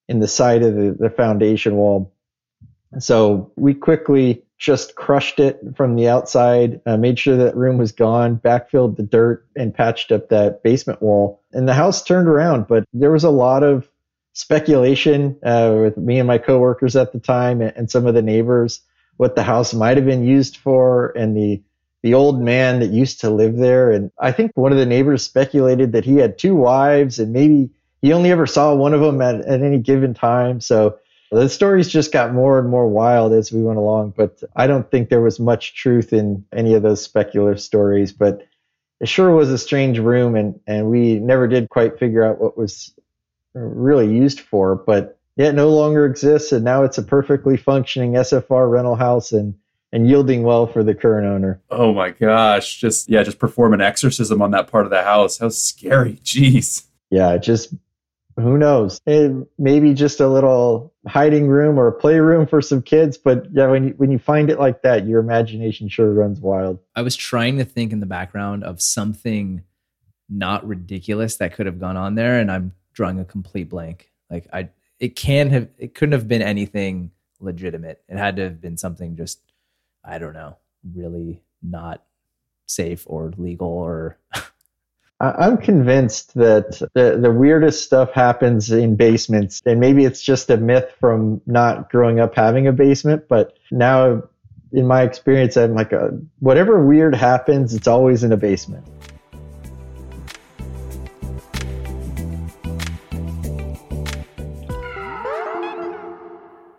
in 0.09 0.19
the 0.19 0.27
side 0.27 0.63
of 0.63 0.75
the, 0.75 0.95
the 0.99 1.09
foundation 1.09 1.75
wall. 1.75 2.13
So 2.99 3.51
we 3.55 3.73
quickly 3.73 4.43
just 4.63 4.95
crushed 4.95 5.41
it 5.41 5.59
from 5.75 5.97
the 5.97 6.07
outside, 6.07 6.79
uh, 6.85 6.95
made 6.95 7.19
sure 7.19 7.35
that 7.35 7.53
room 7.53 7.77
was 7.77 7.91
gone, 7.91 8.37
backfilled 8.37 8.95
the 8.95 9.03
dirt, 9.03 9.45
and 9.57 9.75
patched 9.75 10.09
up 10.09 10.29
that 10.29 10.63
basement 10.63 11.01
wall. 11.01 11.41
And 11.51 11.67
the 11.67 11.73
house 11.73 12.01
turned 12.01 12.29
around, 12.29 12.67
but 12.69 12.85
there 12.93 13.11
was 13.11 13.25
a 13.25 13.29
lot 13.29 13.63
of 13.63 13.89
speculation 14.31 15.37
uh, 15.43 15.75
with 15.81 15.97
me 15.97 16.17
and 16.17 16.27
my 16.27 16.37
coworkers 16.37 16.95
at 16.95 17.11
the 17.11 17.19
time 17.19 17.59
and, 17.61 17.91
some 17.91 18.07
of 18.07 18.13
the 18.13 18.21
neighbors 18.21 18.79
what 19.17 19.35
the 19.35 19.43
house 19.43 19.73
might 19.73 19.97
have 19.97 20.05
been 20.07 20.23
used 20.23 20.57
for 20.57 21.11
and 21.15 21.37
the 21.37 21.61
the 22.01 22.15
old 22.15 22.41
man 22.41 22.79
that 22.79 22.89
used 22.89 23.21
to 23.21 23.29
live 23.29 23.57
there 23.57 23.91
and 23.91 24.11
i 24.19 24.31
think 24.31 24.51
one 24.55 24.71
of 24.71 24.79
the 24.79 24.87
neighbors 24.87 25.21
speculated 25.21 25.91
that 25.91 26.03
he 26.03 26.15
had 26.15 26.39
two 26.39 26.55
wives 26.55 27.19
and 27.19 27.31
maybe 27.31 27.69
he 28.01 28.11
only 28.11 28.31
ever 28.31 28.47
saw 28.47 28.73
one 28.73 28.93
of 28.95 29.01
them 29.01 29.21
at, 29.21 29.35
at 29.41 29.61
any 29.61 29.77
given 29.77 30.15
time 30.15 30.59
so 30.59 30.97
the 31.39 31.49
stories 31.49 31.87
just 31.87 32.11
got 32.11 32.33
more 32.33 32.59
and 32.59 32.69
more 32.69 32.87
wild 32.87 33.33
as 33.33 33.51
we 33.51 33.61
went 33.61 33.77
along, 33.77 34.13
but 34.15 34.41
I 34.55 34.67
don't 34.67 34.89
think 34.89 35.09
there 35.09 35.21
was 35.21 35.39
much 35.39 35.75
truth 35.75 36.13
in 36.13 36.45
any 36.53 36.73
of 36.73 36.83
those 36.83 37.01
speculative 37.01 37.61
stories. 37.61 38.11
But 38.11 38.47
it 38.99 39.07
sure 39.07 39.31
was 39.31 39.49
a 39.49 39.57
strange 39.57 39.99
room, 39.99 40.35
and, 40.35 40.59
and 40.67 40.89
we 40.89 41.19
never 41.19 41.47
did 41.47 41.69
quite 41.69 41.97
figure 41.97 42.23
out 42.23 42.39
what 42.39 42.57
was 42.57 42.93
really 43.53 44.13
used 44.13 44.39
for. 44.39 44.75
But 44.75 45.19
it 45.37 45.53
no 45.53 45.69
longer 45.69 46.05
exists, 46.05 46.51
and 46.51 46.63
now 46.63 46.83
it's 46.83 46.97
a 46.97 47.03
perfectly 47.03 47.57
functioning 47.57 48.13
SFR 48.13 48.69
rental 48.69 48.95
house 48.95 49.31
and 49.31 49.55
and 49.91 50.07
yielding 50.07 50.41
well 50.41 50.65
for 50.65 50.83
the 50.83 50.95
current 50.95 51.27
owner. 51.27 51.61
Oh 51.69 51.93
my 51.93 52.09
gosh! 52.11 52.77
Just 52.77 53.09
yeah, 53.09 53.23
just 53.23 53.39
perform 53.39 53.73
an 53.73 53.81
exorcism 53.81 54.41
on 54.41 54.51
that 54.51 54.67
part 54.67 54.85
of 54.85 54.91
the 54.91 55.03
house. 55.03 55.39
How 55.39 55.49
scary! 55.49 56.19
Jeez. 56.23 56.85
Yeah, 57.09 57.37
just 57.37 57.73
who 58.35 58.57
knows? 58.57 58.99
And 59.05 59.45
maybe 59.57 59.93
just 59.93 60.19
a 60.19 60.27
little 60.27 60.92
hiding 61.07 61.47
room 61.47 61.77
or 61.77 61.87
a 61.87 61.91
playroom 61.91 62.47
for 62.47 62.61
some 62.61 62.81
kids. 62.81 63.17
But 63.17 63.47
yeah, 63.51 63.67
when 63.67 63.89
you, 63.89 63.93
when 63.97 64.11
you 64.11 64.19
find 64.19 64.49
it 64.49 64.59
like 64.59 64.81
that, 64.83 65.05
your 65.05 65.19
imagination 65.19 65.89
sure 65.89 66.11
runs 66.13 66.39
wild. 66.39 66.79
I 66.95 67.01
was 67.01 67.15
trying 67.15 67.57
to 67.57 67.65
think 67.65 67.91
in 67.91 67.99
the 67.99 68.05
background 68.05 68.63
of 68.63 68.81
something 68.81 69.63
not 70.29 70.65
ridiculous 70.65 71.37
that 71.37 71.53
could 71.53 71.65
have 71.65 71.79
gone 71.79 71.97
on 71.97 72.15
there, 72.15 72.39
and 72.39 72.51
I'm 72.51 72.73
drawing 72.93 73.19
a 73.19 73.25
complete 73.25 73.69
blank. 73.69 74.11
Like 74.29 74.47
I, 74.53 74.69
it 74.99 75.15
can 75.15 75.49
have, 75.49 75.69
it 75.77 75.93
couldn't 75.93 76.13
have 76.13 76.27
been 76.27 76.41
anything 76.41 77.11
legitimate. 77.39 78.01
It 78.07 78.17
had 78.17 78.37
to 78.37 78.43
have 78.43 78.61
been 78.61 78.77
something 78.77 79.15
just, 79.15 79.39
I 80.03 80.17
don't 80.17 80.33
know, 80.33 80.57
really 80.95 81.41
not 81.61 82.03
safe 82.65 83.03
or 83.05 83.33
legal 83.37 83.67
or 83.67 84.17
I'm 85.23 85.57
convinced 85.57 86.33
that 86.33 86.81
the, 86.95 87.17
the 87.17 87.31
weirdest 87.31 87.85
stuff 87.85 88.11
happens 88.11 88.69
in 88.71 88.97
basements, 88.97 89.61
and 89.65 89.79
maybe 89.79 90.03
it's 90.03 90.21
just 90.21 90.49
a 90.49 90.57
myth 90.57 90.93
from 90.99 91.39
not 91.45 91.89
growing 91.89 92.19
up 92.19 92.35
having 92.35 92.67
a 92.67 92.73
basement. 92.73 93.29
But 93.29 93.57
now, 93.71 94.23
in 94.73 94.85
my 94.85 95.03
experience, 95.03 95.55
I'm 95.55 95.75
like, 95.75 95.93
a, 95.93 96.19
whatever 96.39 96.85
weird 96.85 97.15
happens, 97.15 97.73
it's 97.73 97.87
always 97.87 98.25
in 98.25 98.33
a 98.33 98.37
basement. 98.37 98.85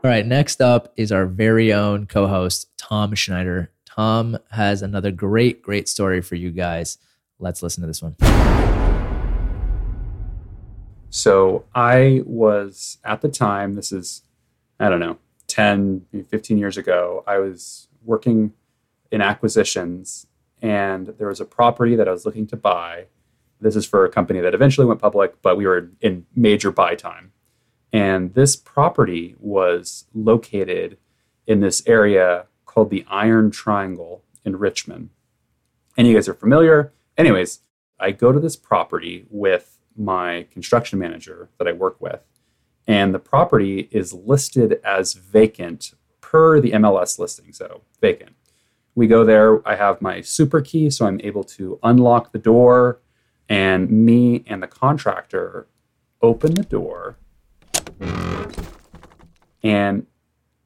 All 0.05 0.11
right, 0.11 0.27
next 0.27 0.61
up 0.61 0.93
is 0.99 1.11
our 1.13 1.25
very 1.25 1.73
own 1.73 2.07
co 2.07 2.27
host, 2.27 2.77
Tom 2.77 3.15
Schneider. 3.15 3.71
Tom 3.87 4.37
has 4.51 4.83
another 4.83 5.11
great, 5.11 5.63
great 5.63 5.89
story 5.89 6.21
for 6.21 6.35
you 6.35 6.51
guys. 6.51 6.99
Let's 7.39 7.63
listen 7.63 7.81
to 7.83 7.87
this 7.87 8.03
one. 8.03 8.17
So 11.17 11.65
I 11.77 12.23
was 12.27 12.99
at 13.05 13.21
the 13.21 13.29
time, 13.29 13.75
this 13.75 13.93
is, 13.93 14.23
I 14.81 14.89
don't 14.89 14.99
know, 14.99 15.19
10, 15.47 16.07
15 16.29 16.59
years 16.59 16.77
ago, 16.77 17.23
I 17.25 17.39
was 17.39 17.87
working 18.05 18.53
in 19.13 19.21
acquisitions 19.21 20.27
and 20.61 21.07
there 21.07 21.29
was 21.29 21.41
a 21.41 21.45
property 21.45 21.95
that 21.95 22.09
I 22.09 22.11
was 22.11 22.27
looking 22.27 22.49
to 22.49 22.57
buy. 22.57 23.05
This 23.61 23.77
is 23.77 23.87
for 23.87 24.05
a 24.05 24.11
company 24.11 24.41
that 24.41 24.55
eventually 24.55 24.89
went 24.89 25.01
public, 25.01 25.41
but 25.41 25.57
we 25.57 25.69
were 25.69 25.89
in 26.01 26.27
major 26.35 26.73
buy 26.73 26.97
time. 26.97 27.31
And 27.93 28.35
this 28.35 28.57
property 28.57 29.37
was 29.39 30.07
located 30.15 30.99
in 31.47 31.61
this 31.61 31.81
area 31.87 32.47
called 32.67 32.91
the 32.91 33.05
Iron 33.09 33.53
Triangle 33.53 34.25
in 34.45 34.57
Richmond. 34.57 35.11
And 35.97 36.09
you 36.09 36.15
guys 36.15 36.29
are 36.29 36.35
familiar. 36.35 36.93
Anyways, 37.17 37.61
I 38.01 38.11
go 38.11 38.33
to 38.33 38.41
this 38.41 38.57
property 38.57 39.27
with 39.31 39.74
my 39.97 40.47
construction 40.51 40.99
manager 40.99 41.49
that 41.59 41.69
I 41.69 41.73
work 41.73 42.01
with, 42.01 42.21
and 42.87 43.15
the 43.15 43.19
property 43.19 43.89
is 43.91 44.13
listed 44.13 44.81
as 44.85 45.15
vacant 45.15 45.95
per 46.21 46.61
the 46.61 46.73
MLS 46.73 47.19
listing. 47.19 47.53
So 47.53 47.83
vacant. 48.01 48.35
We 48.97 49.07
go 49.07 49.25
there. 49.25 49.67
I 49.67 49.75
have 49.75 50.01
my 50.01 50.21
super 50.21 50.61
key, 50.61 50.89
so 50.91 51.07
I'm 51.07 51.21
able 51.25 51.45
to 51.45 51.79
unlock 51.83 52.33
the 52.33 52.39
door, 52.39 53.01
and 53.49 53.91
me 53.91 54.45
and 54.47 54.63
the 54.63 54.69
contractor 54.69 55.67
open 56.23 56.55
the 56.55 56.63
door. 56.63 57.17
And, 59.63 60.07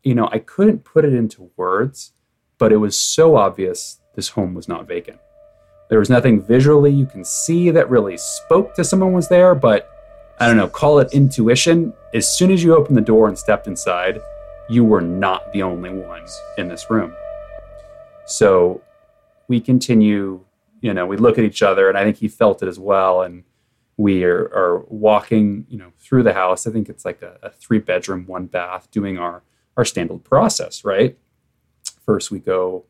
you 0.02 0.14
know, 0.14 0.28
I 0.30 0.40
couldn't 0.40 0.84
put 0.84 1.04
it 1.04 1.14
into 1.14 1.50
words, 1.56 2.12
but 2.58 2.72
it 2.72 2.78
was 2.78 2.98
so 2.98 3.36
obvious 3.36 4.00
this 4.14 4.30
home 4.30 4.54
was 4.54 4.68
not 4.68 4.88
vacant. 4.88 5.20
There 5.88 5.98
was 5.98 6.10
nothing 6.10 6.42
visually 6.42 6.90
you 6.90 7.06
can 7.06 7.24
see 7.24 7.70
that 7.70 7.88
really 7.88 8.18
spoke 8.18 8.74
to 8.74 8.84
someone 8.84 9.12
was 9.12 9.28
there, 9.28 9.54
but 9.54 9.90
I 10.38 10.46
don't 10.46 10.56
know, 10.56 10.68
call 10.68 10.98
it 10.98 11.12
intuition. 11.12 11.94
As 12.14 12.30
soon 12.30 12.50
as 12.50 12.62
you 12.62 12.76
opened 12.76 12.96
the 12.96 13.02
door 13.02 13.26
and 13.26 13.38
stepped 13.38 13.66
inside, 13.66 14.20
you 14.68 14.84
were 14.84 15.00
not 15.00 15.50
the 15.52 15.62
only 15.62 15.90
one 15.90 16.26
in 16.58 16.68
this 16.68 16.90
room. 16.90 17.14
So 18.26 18.82
we 19.48 19.60
continue, 19.60 20.44
you 20.82 20.92
know, 20.92 21.06
we 21.06 21.16
look 21.16 21.38
at 21.38 21.44
each 21.44 21.62
other, 21.62 21.88
and 21.88 21.96
I 21.96 22.04
think 22.04 22.18
he 22.18 22.28
felt 22.28 22.62
it 22.62 22.68
as 22.68 22.78
well. 22.78 23.22
And 23.22 23.44
we 23.96 24.24
are, 24.24 24.42
are 24.54 24.84
walking, 24.88 25.66
you 25.70 25.78
know, 25.78 25.92
through 25.98 26.22
the 26.22 26.34
house. 26.34 26.66
I 26.66 26.70
think 26.70 26.90
it's 26.90 27.06
like 27.06 27.22
a, 27.22 27.38
a 27.42 27.50
three 27.50 27.78
bedroom, 27.78 28.26
one 28.26 28.46
bath, 28.46 28.90
doing 28.90 29.18
our 29.18 29.42
our 29.78 29.84
standard 29.84 30.24
process, 30.24 30.84
right? 30.84 31.16
First, 32.04 32.30
we 32.30 32.40
go 32.40 32.84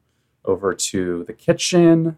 over 0.45 0.73
to 0.73 1.25
the 1.25 1.35
kitchen 1.35 2.17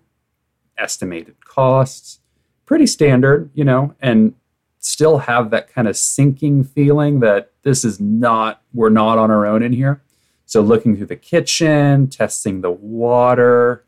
estimated 0.80 1.44
costs, 1.44 2.20
pretty 2.66 2.86
standard, 2.86 3.50
you 3.54 3.64
know, 3.64 3.94
and 4.00 4.34
still 4.78 5.18
have 5.18 5.50
that 5.50 5.72
kind 5.72 5.86
of 5.86 5.96
sinking 5.96 6.64
feeling 6.64 7.20
that 7.20 7.52
this 7.62 7.84
is 7.84 8.00
not, 8.00 8.62
we're 8.72 8.88
not 8.88 9.18
on 9.18 9.30
our 9.30 9.46
own 9.46 9.62
in 9.62 9.72
here. 9.72 10.02
So 10.46 10.62
looking 10.62 10.96
through 10.96 11.06
the 11.06 11.16
kitchen, 11.16 12.08
testing 12.08 12.60
the 12.60 12.70
water, 12.70 13.84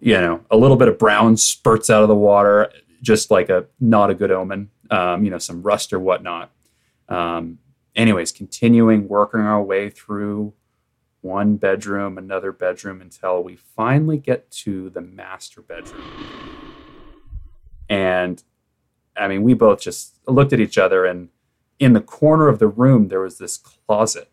you 0.00 0.14
know, 0.14 0.44
a 0.50 0.56
little 0.56 0.76
bit 0.76 0.88
of 0.88 0.98
brown 0.98 1.36
spurts 1.36 1.90
out 1.90 2.02
of 2.02 2.08
the 2.08 2.16
water, 2.16 2.72
just 3.02 3.30
like 3.30 3.48
a 3.48 3.66
not 3.78 4.10
a 4.10 4.14
good 4.14 4.30
omen, 4.30 4.70
um, 4.90 5.24
you 5.24 5.30
know, 5.30 5.38
some 5.38 5.62
rust 5.62 5.92
or 5.92 6.00
whatnot. 6.00 6.50
Um, 7.08 7.58
anyways, 7.94 8.32
continuing 8.32 9.08
working 9.08 9.40
our 9.40 9.62
way 9.62 9.90
through 9.90 10.54
one 11.20 11.56
bedroom, 11.56 12.18
another 12.18 12.52
bedroom 12.52 13.00
until 13.00 13.42
we 13.42 13.56
finally 13.56 14.18
get 14.18 14.50
to 14.50 14.90
the 14.90 15.00
master 15.00 15.60
bedroom. 15.60 16.02
And 17.88 18.42
I 19.16 19.28
mean, 19.28 19.42
we 19.42 19.54
both 19.54 19.80
just 19.80 20.16
looked 20.26 20.52
at 20.52 20.60
each 20.60 20.78
other, 20.78 21.04
and 21.04 21.28
in 21.78 21.94
the 21.94 22.00
corner 22.00 22.48
of 22.48 22.58
the 22.58 22.68
room, 22.68 23.08
there 23.08 23.20
was 23.20 23.38
this 23.38 23.56
closet. 23.56 24.30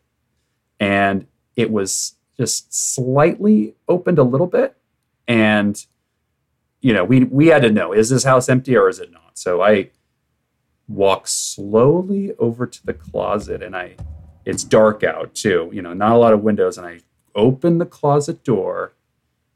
And 0.79 1.27
it 1.55 1.71
was 1.71 2.15
just 2.37 2.73
slightly 2.73 3.75
opened 3.87 4.19
a 4.19 4.23
little 4.23 4.47
bit. 4.47 4.77
And, 5.27 5.83
you 6.81 6.93
know, 6.93 7.03
we, 7.03 7.23
we 7.23 7.47
had 7.47 7.63
to 7.63 7.71
know 7.71 7.93
is 7.93 8.09
this 8.09 8.23
house 8.23 8.47
empty 8.47 8.77
or 8.77 8.87
is 8.87 8.99
it 8.99 9.11
not? 9.11 9.37
So 9.37 9.61
I 9.61 9.89
walk 10.87 11.27
slowly 11.27 12.33
over 12.37 12.67
to 12.67 12.85
the 12.85 12.93
closet 12.93 13.63
and 13.63 13.75
I, 13.75 13.95
it's 14.47 14.63
dark 14.63 15.03
out 15.03 15.35
too, 15.35 15.69
you 15.73 15.81
know, 15.81 15.93
not 15.93 16.13
a 16.13 16.17
lot 16.17 16.31
of 16.31 16.41
windows. 16.41 16.77
And 16.77 16.87
I 16.87 17.01
open 17.35 17.79
the 17.79 17.85
closet 17.85 18.45
door 18.45 18.93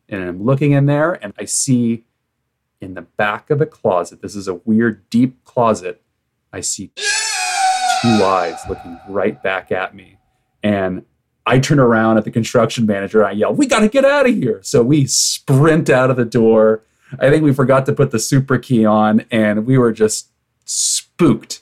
and 0.10 0.22
I'm 0.22 0.44
looking 0.44 0.74
in 0.74 0.86
there 0.86 1.14
and 1.24 1.34
I 1.40 1.46
see 1.46 2.04
in 2.82 2.96
the 2.96 3.04
back 3.04 3.50
of 3.50 3.58
the 3.58 3.66
closet, 3.66 4.22
this 4.22 4.36
is 4.36 4.50
a 4.50 4.56
weird, 4.56 5.10
deep 5.10 5.46
closet. 5.46 6.02
I 6.52 6.60
see 6.60 6.92
two 6.98 8.24
eyes 8.24 8.60
looking 8.68 9.00
right 9.08 9.42
back 9.42 9.72
at 9.72 9.96
me. 9.96 10.18
And 10.62 11.06
I 11.46 11.60
turn 11.60 11.80
around 11.80 12.18
at 12.18 12.26
the 12.26 12.32
construction 12.32 12.86
manager. 12.86 13.24
I 13.24 13.32
yell, 13.32 13.54
We 13.54 13.68
got 13.68 13.80
to 13.80 13.88
get 13.88 14.04
out 14.04 14.28
of 14.28 14.36
here. 14.36 14.60
So 14.62 14.84
we 14.84 15.06
sprint 15.08 15.90
out 15.90 16.12
of 16.12 16.18
the 16.18 16.26
door. 16.26 16.84
I 17.18 17.30
think 17.30 17.44
we 17.44 17.54
forgot 17.54 17.86
to 17.86 17.94
put 17.94 18.12
the 18.12 18.20
super 18.20 18.58
key 18.58 18.86
on, 18.86 19.26
and 19.32 19.66
we 19.66 19.78
were 19.78 19.92
just 19.92 20.30
spooked. 20.66 21.61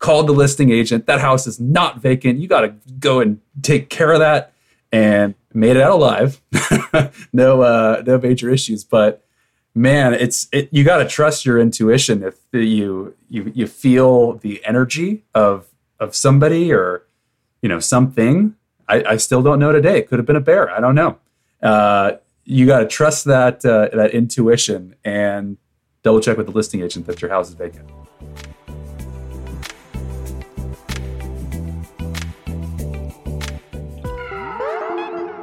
Called 0.00 0.26
the 0.26 0.32
listing 0.32 0.70
agent. 0.70 1.06
That 1.06 1.20
house 1.20 1.46
is 1.46 1.60
not 1.60 2.00
vacant. 2.00 2.40
You 2.40 2.48
got 2.48 2.62
to 2.62 2.74
go 2.98 3.20
and 3.20 3.40
take 3.62 3.88
care 3.88 4.12
of 4.12 4.18
that. 4.18 4.52
And 4.92 5.36
made 5.54 5.76
it 5.76 5.82
out 5.82 5.92
alive. 5.92 6.40
no, 7.32 7.62
uh, 7.62 8.02
no 8.06 8.18
major 8.18 8.50
issues. 8.50 8.84
But 8.84 9.24
man, 9.74 10.14
it's 10.14 10.48
it, 10.52 10.68
you 10.72 10.84
got 10.84 10.98
to 10.98 11.08
trust 11.08 11.44
your 11.44 11.58
intuition 11.58 12.22
if 12.22 12.38
you 12.52 13.14
you 13.28 13.52
you 13.54 13.66
feel 13.66 14.34
the 14.34 14.64
energy 14.64 15.24
of 15.34 15.66
of 15.98 16.14
somebody 16.14 16.72
or 16.72 17.04
you 17.62 17.68
know 17.68 17.80
something. 17.80 18.54
I, 18.88 19.04
I 19.10 19.16
still 19.16 19.42
don't 19.42 19.58
know 19.58 19.72
today. 19.72 19.98
It 19.98 20.08
could 20.08 20.18
have 20.18 20.26
been 20.26 20.36
a 20.36 20.40
bear. 20.40 20.70
I 20.70 20.80
don't 20.80 20.94
know. 20.94 21.18
Uh, 21.62 22.12
you 22.44 22.66
got 22.66 22.80
to 22.80 22.86
trust 22.86 23.24
that 23.26 23.64
uh, 23.64 23.88
that 23.92 24.12
intuition 24.12 24.96
and 25.04 25.56
double 26.02 26.20
check 26.20 26.36
with 26.36 26.46
the 26.46 26.52
listing 26.52 26.82
agent 26.82 27.06
that 27.06 27.20
your 27.22 27.30
house 27.30 27.48
is 27.48 27.54
vacant. 27.54 27.88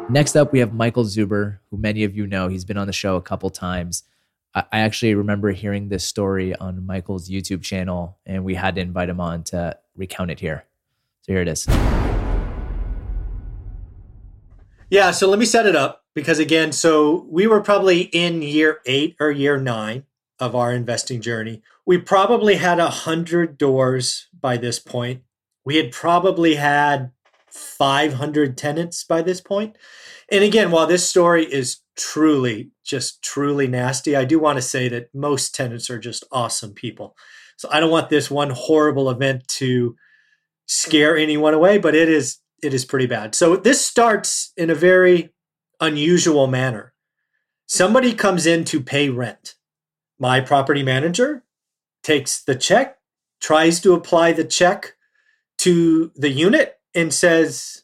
Next 0.10 0.38
up, 0.38 0.54
we 0.54 0.60
have 0.60 0.74
Michael 0.74 1.04
Zuber, 1.04 1.58
who 1.70 1.76
many 1.76 2.06
of 2.06 2.16
you 2.16 2.28
know. 2.28 2.48
He's 2.48 2.64
been 2.64 2.78
on 2.78 2.88
the 2.88 2.94
show 2.94 3.18
a 3.18 3.22
couple 3.22 3.50
times. 3.50 4.04
I 4.56 4.64
actually 4.72 5.14
remember 5.16 5.52
hearing 5.52 5.90
this 5.90 6.06
story 6.06 6.56
on 6.56 6.86
Michael's 6.86 7.30
YouTube 7.30 7.62
channel, 7.62 8.18
and 8.26 8.46
we 8.46 8.56
had 8.56 8.76
to 8.76 8.82
invite 8.82 9.10
him 9.10 9.20
on 9.20 9.44
to 9.46 9.78
recount 9.98 10.32
it 10.32 10.40
here. 10.40 10.64
So 11.24 11.34
here 11.34 11.42
it 11.42 11.50
is. 11.50 11.68
Yeah, 14.90 15.12
so 15.12 15.30
let 15.30 15.40
me 15.40 15.46
set 15.46 15.66
it 15.66 15.76
up 15.76 16.06
because 16.16 16.40
again, 16.40 16.72
so 16.72 17.28
we 17.30 17.46
were 17.46 17.60
probably 17.60 18.04
in 18.04 18.42
year 18.42 18.80
eight 18.86 19.18
or 19.20 19.30
year 19.30 19.58
nine 19.58 20.06
of 20.40 20.56
our 20.56 20.72
investing 20.72 21.20
journey. 21.20 21.62
We 21.86 21.98
probably 21.98 22.56
had 22.56 22.80
a 22.80 22.90
hundred 22.90 23.58
doors 23.58 24.30
by 24.40 24.56
this 24.56 24.80
point. 24.80 25.24
We 25.66 25.76
had 25.76 25.92
probably 25.92 26.56
had 26.56 27.12
500 27.50 28.58
tenants 28.58 29.04
by 29.04 29.22
this 29.22 29.42
point. 29.42 29.78
And 30.32 30.44
again, 30.44 30.72
while 30.72 30.88
this 30.88 31.08
story 31.08 31.46
is 31.46 31.78
truly, 31.96 32.72
just 32.84 33.22
truly 33.22 33.68
nasty, 33.68 34.16
I 34.16 34.26
do 34.26 34.40
want 34.40 34.58
to 34.58 34.62
say 34.62 34.90
that 34.90 35.14
most 35.14 35.56
tenants 35.56 35.90
are 35.90 36.00
just 36.00 36.24
awesome 36.32 36.74
people. 36.74 37.16
So 37.58 37.68
I 37.72 37.80
don't 37.80 37.92
want 37.92 38.10
this 38.10 38.30
one 38.30 38.52
horrible 38.52 39.10
event 39.10 39.48
to 39.50 39.96
scare 40.68 41.18
anyone 41.18 41.54
away, 41.54 41.78
but 41.78 41.96
it 41.96 42.10
is 42.10 42.40
it 42.64 42.74
is 42.74 42.86
pretty 42.86 43.06
bad. 43.06 43.36
So 43.36 43.56
this 43.56 43.86
starts 43.86 44.52
in 44.58 44.70
a 44.70 44.76
very 44.76 45.34
unusual 45.80 46.48
manner. 46.48 46.94
Somebody 47.68 48.14
comes 48.14 48.46
in 48.46 48.64
to 48.66 48.82
pay 48.82 49.10
rent. 49.10 49.56
My 50.20 50.42
property 50.42 50.82
manager 50.82 51.44
takes 52.02 52.44
the 52.44 52.56
check, 52.56 52.98
tries 53.40 53.80
to 53.82 53.94
apply 53.94 54.32
the 54.32 54.44
check 54.44 54.96
to 55.60 56.12
the 56.16 56.30
unit, 56.30 56.77
and 56.98 57.14
says, 57.14 57.84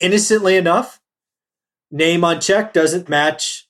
innocently 0.00 0.56
enough, 0.56 1.00
name 1.90 2.24
on 2.24 2.40
check 2.40 2.72
doesn't 2.72 3.08
match 3.08 3.68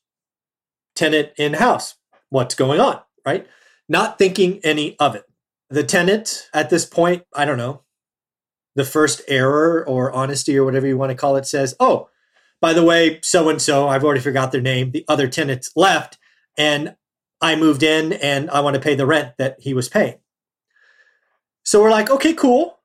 tenant 0.96 1.30
in 1.36 1.54
house. 1.54 1.96
What's 2.30 2.54
going 2.54 2.80
on, 2.80 3.00
right? 3.26 3.46
Not 3.88 4.18
thinking 4.18 4.58
any 4.64 4.98
of 4.98 5.14
it. 5.14 5.24
The 5.68 5.84
tenant 5.84 6.48
at 6.54 6.70
this 6.70 6.86
point, 6.86 7.24
I 7.34 7.44
don't 7.44 7.58
know, 7.58 7.82
the 8.74 8.84
first 8.84 9.20
error 9.28 9.86
or 9.86 10.10
honesty 10.12 10.56
or 10.56 10.64
whatever 10.64 10.86
you 10.86 10.96
want 10.96 11.10
to 11.10 11.16
call 11.16 11.36
it 11.36 11.46
says, 11.46 11.74
oh, 11.78 12.08
by 12.60 12.72
the 12.72 12.84
way, 12.84 13.18
so 13.22 13.50
and 13.50 13.60
so, 13.60 13.88
I've 13.88 14.04
already 14.04 14.20
forgot 14.20 14.50
their 14.50 14.62
name. 14.62 14.92
The 14.92 15.04
other 15.08 15.28
tenants 15.28 15.72
left 15.76 16.16
and 16.56 16.96
I 17.42 17.56
moved 17.56 17.82
in 17.82 18.14
and 18.14 18.48
I 18.50 18.60
want 18.60 18.74
to 18.74 18.80
pay 18.80 18.94
the 18.94 19.04
rent 19.04 19.34
that 19.36 19.56
he 19.58 19.74
was 19.74 19.90
paying. 19.90 20.20
So 21.64 21.82
we're 21.82 21.90
like, 21.90 22.08
okay, 22.08 22.32
cool. 22.32 22.78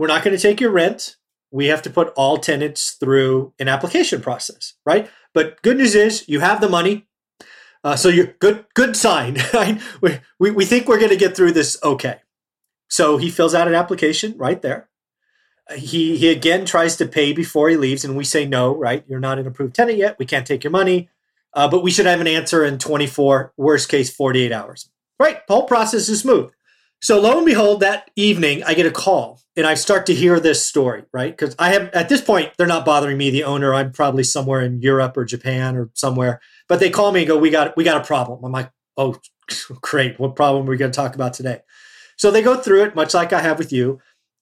We're 0.00 0.08
not 0.08 0.24
going 0.24 0.36
to 0.36 0.42
take 0.42 0.60
your 0.60 0.70
rent. 0.70 1.16
We 1.50 1.66
have 1.66 1.82
to 1.82 1.90
put 1.90 2.08
all 2.16 2.38
tenants 2.38 2.92
through 2.92 3.52
an 3.58 3.68
application 3.68 4.20
process, 4.20 4.74
right? 4.86 5.10
But 5.34 5.60
good 5.62 5.76
news 5.76 5.94
is 5.94 6.28
you 6.28 6.40
have 6.40 6.60
the 6.60 6.68
money. 6.68 7.06
Uh, 7.82 7.96
so 7.96 8.08
you're 8.08 8.34
good, 8.40 8.66
good 8.74 8.96
sign. 8.96 9.38
Right? 9.54 9.80
we, 10.00 10.18
we, 10.38 10.50
we 10.50 10.64
think 10.64 10.88
we're 10.88 10.98
going 10.98 11.10
to 11.10 11.16
get 11.16 11.36
through 11.36 11.52
this 11.52 11.78
okay. 11.82 12.20
So 12.88 13.16
he 13.16 13.30
fills 13.30 13.54
out 13.54 13.68
an 13.68 13.74
application 13.74 14.34
right 14.36 14.60
there 14.60 14.90
he 15.76 16.16
he 16.16 16.30
again 16.30 16.64
tries 16.64 16.96
to 16.96 17.06
pay 17.06 17.32
before 17.32 17.68
he 17.68 17.76
leaves, 17.76 18.04
and 18.04 18.16
we 18.16 18.24
say 18.24 18.46
no. 18.46 18.74
Right, 18.74 19.04
you're 19.08 19.20
not 19.20 19.38
an 19.38 19.46
approved 19.46 19.74
tenant 19.74 19.98
yet. 19.98 20.18
We 20.18 20.26
can't 20.26 20.46
take 20.46 20.64
your 20.64 20.70
money, 20.70 21.08
uh, 21.54 21.68
but 21.68 21.82
we 21.82 21.90
should 21.90 22.06
have 22.06 22.20
an 22.20 22.26
answer 22.26 22.64
in 22.64 22.78
24, 22.78 23.54
worst 23.56 23.88
case 23.88 24.14
48 24.14 24.52
hours. 24.52 24.90
Right, 25.18 25.46
the 25.46 25.54
whole 25.54 25.66
process 25.66 26.08
is 26.08 26.20
smooth. 26.20 26.50
So 27.02 27.20
lo 27.20 27.36
and 27.36 27.46
behold, 27.46 27.80
that 27.80 28.10
evening 28.16 28.62
I 28.64 28.74
get 28.74 28.86
a 28.86 28.90
call, 28.90 29.39
and 29.56 29.66
I 29.66 29.74
start 29.74 30.06
to 30.06 30.14
hear 30.14 30.38
this 30.40 30.64
story. 30.64 31.04
Right, 31.12 31.36
because 31.36 31.54
I 31.58 31.70
have 31.70 31.90
at 31.90 32.08
this 32.08 32.20
point 32.20 32.52
they're 32.56 32.66
not 32.66 32.84
bothering 32.84 33.18
me, 33.18 33.30
the 33.30 33.44
owner. 33.44 33.74
I'm 33.74 33.92
probably 33.92 34.24
somewhere 34.24 34.60
in 34.60 34.80
Europe 34.80 35.16
or 35.16 35.24
Japan 35.24 35.76
or 35.76 35.90
somewhere, 35.94 36.40
but 36.68 36.80
they 36.80 36.90
call 36.90 37.12
me 37.12 37.20
and 37.20 37.28
go, 37.28 37.38
"We 37.38 37.50
got 37.50 37.76
we 37.76 37.84
got 37.84 38.00
a 38.00 38.06
problem." 38.06 38.44
I'm 38.44 38.52
like, 38.52 38.70
"Oh, 38.96 39.16
great! 39.80 40.18
What 40.18 40.36
problem 40.36 40.66
are 40.66 40.70
we 40.70 40.76
going 40.76 40.92
to 40.92 40.96
talk 40.96 41.14
about 41.14 41.34
today?" 41.34 41.60
So 42.16 42.30
they 42.30 42.42
go 42.42 42.56
through 42.56 42.84
it, 42.84 42.94
much 42.94 43.14
like 43.14 43.32
I 43.32 43.40
have 43.40 43.58
with 43.58 43.72
you. 43.72 44.00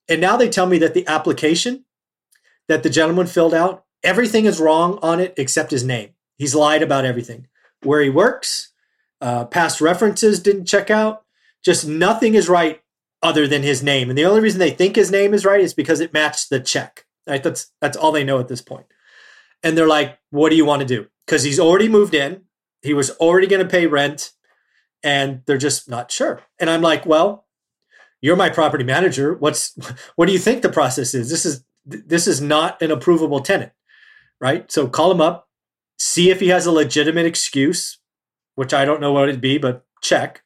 And 0.09 0.21
now 0.21 0.37
they 0.37 0.49
tell 0.49 0.66
me 0.66 0.79
that 0.79 0.94
the 0.94 1.07
application 1.07 1.85
that 2.66 2.83
the 2.83 2.90
gentleman 2.90 3.27
filled 3.27 3.55
out, 3.55 3.85
everything 4.03 4.47
is 4.47 4.59
wrong 4.59 4.99
on 5.03 5.21
it 5.21 5.35
except 5.37 5.71
his 5.71 5.85
name. 5.85 6.11
He's 6.37 6.55
lied 6.55 6.83
about 6.83 7.05
everything. 7.05 7.47
Where 7.83 8.01
he 8.01 8.11
works, 8.11 8.73
uh, 9.21 9.44
past 9.44 9.81
references 9.81 10.40
didn't 10.40 10.66
check 10.66 10.90
out. 10.90 11.25
Just 11.64 11.87
nothing 11.87 12.35
is 12.35 12.49
right 12.49 12.81
other 13.22 13.46
than 13.46 13.62
his 13.62 13.83
name. 13.83 14.09
And 14.09 14.18
the 14.18 14.24
only 14.24 14.40
reason 14.40 14.59
they 14.59 14.70
think 14.70 14.96
his 14.96 15.11
name 15.11 15.35
is 15.35 15.44
right 15.44 15.61
is 15.61 15.74
because 15.74 16.00
it 16.00 16.12
matched 16.12 16.50
the 16.50 16.61
check. 16.61 17.07
Right? 17.26 17.42
That's 17.42 17.72
that's 17.81 17.96
all 17.96 18.12
they 18.12 18.24
know 18.24 18.38
at 18.38 18.48
this 18.48 18.62
point. 18.62 18.87
And 19.62 19.76
they're 19.76 19.88
like, 19.88 20.18
"What 20.31 20.50
do 20.50 20.57
you 20.57 20.64
want 20.64 20.81
to 20.81 20.87
do?" 20.87 21.09
Because 21.26 21.42
he's 21.42 21.61
already 21.61 21.88
moved 21.88 22.14
in. 22.14 22.42
He 22.83 22.94
was 22.94 23.11
already 23.12 23.46
going 23.46 23.62
to 23.62 23.68
pay 23.68 23.87
rent, 23.87 24.31
and 25.02 25.42
they're 25.46 25.59
just 25.59 25.88
not 25.88 26.11
sure. 26.11 26.42
And 26.59 26.70
I'm 26.70 26.81
like, 26.81 27.04
"Well, 27.04 27.46
you're 28.20 28.37
my 28.37 28.50
property 28.50 28.85
manager. 28.85 29.35
What's 29.35 29.76
what 30.16 30.26
do 30.26 30.33
you 30.33 30.38
think 30.38 30.62
the 30.62 30.68
process 30.68 31.14
is? 31.14 31.31
This 31.31 31.44
is 31.44 31.64
this 31.85 32.26
is 32.26 32.40
not 32.40 32.81
an 32.83 32.90
approvable 32.90 33.42
tenant, 33.42 33.72
right? 34.40 34.70
So 34.70 34.88
call 34.88 35.11
him 35.11 35.20
up, 35.20 35.48
see 35.98 36.31
if 36.31 36.40
he 36.40 36.48
has 36.48 36.66
a 36.66 36.72
legitimate 36.72 37.26
excuse, 37.26 37.98
which 38.57 38.74
I 38.74 38.85
don't 38.85 39.00
know 39.00 39.12
what 39.12 39.28
it'd 39.28 39.40
be, 39.40 39.59
but 39.59 39.85
check. 40.02 40.42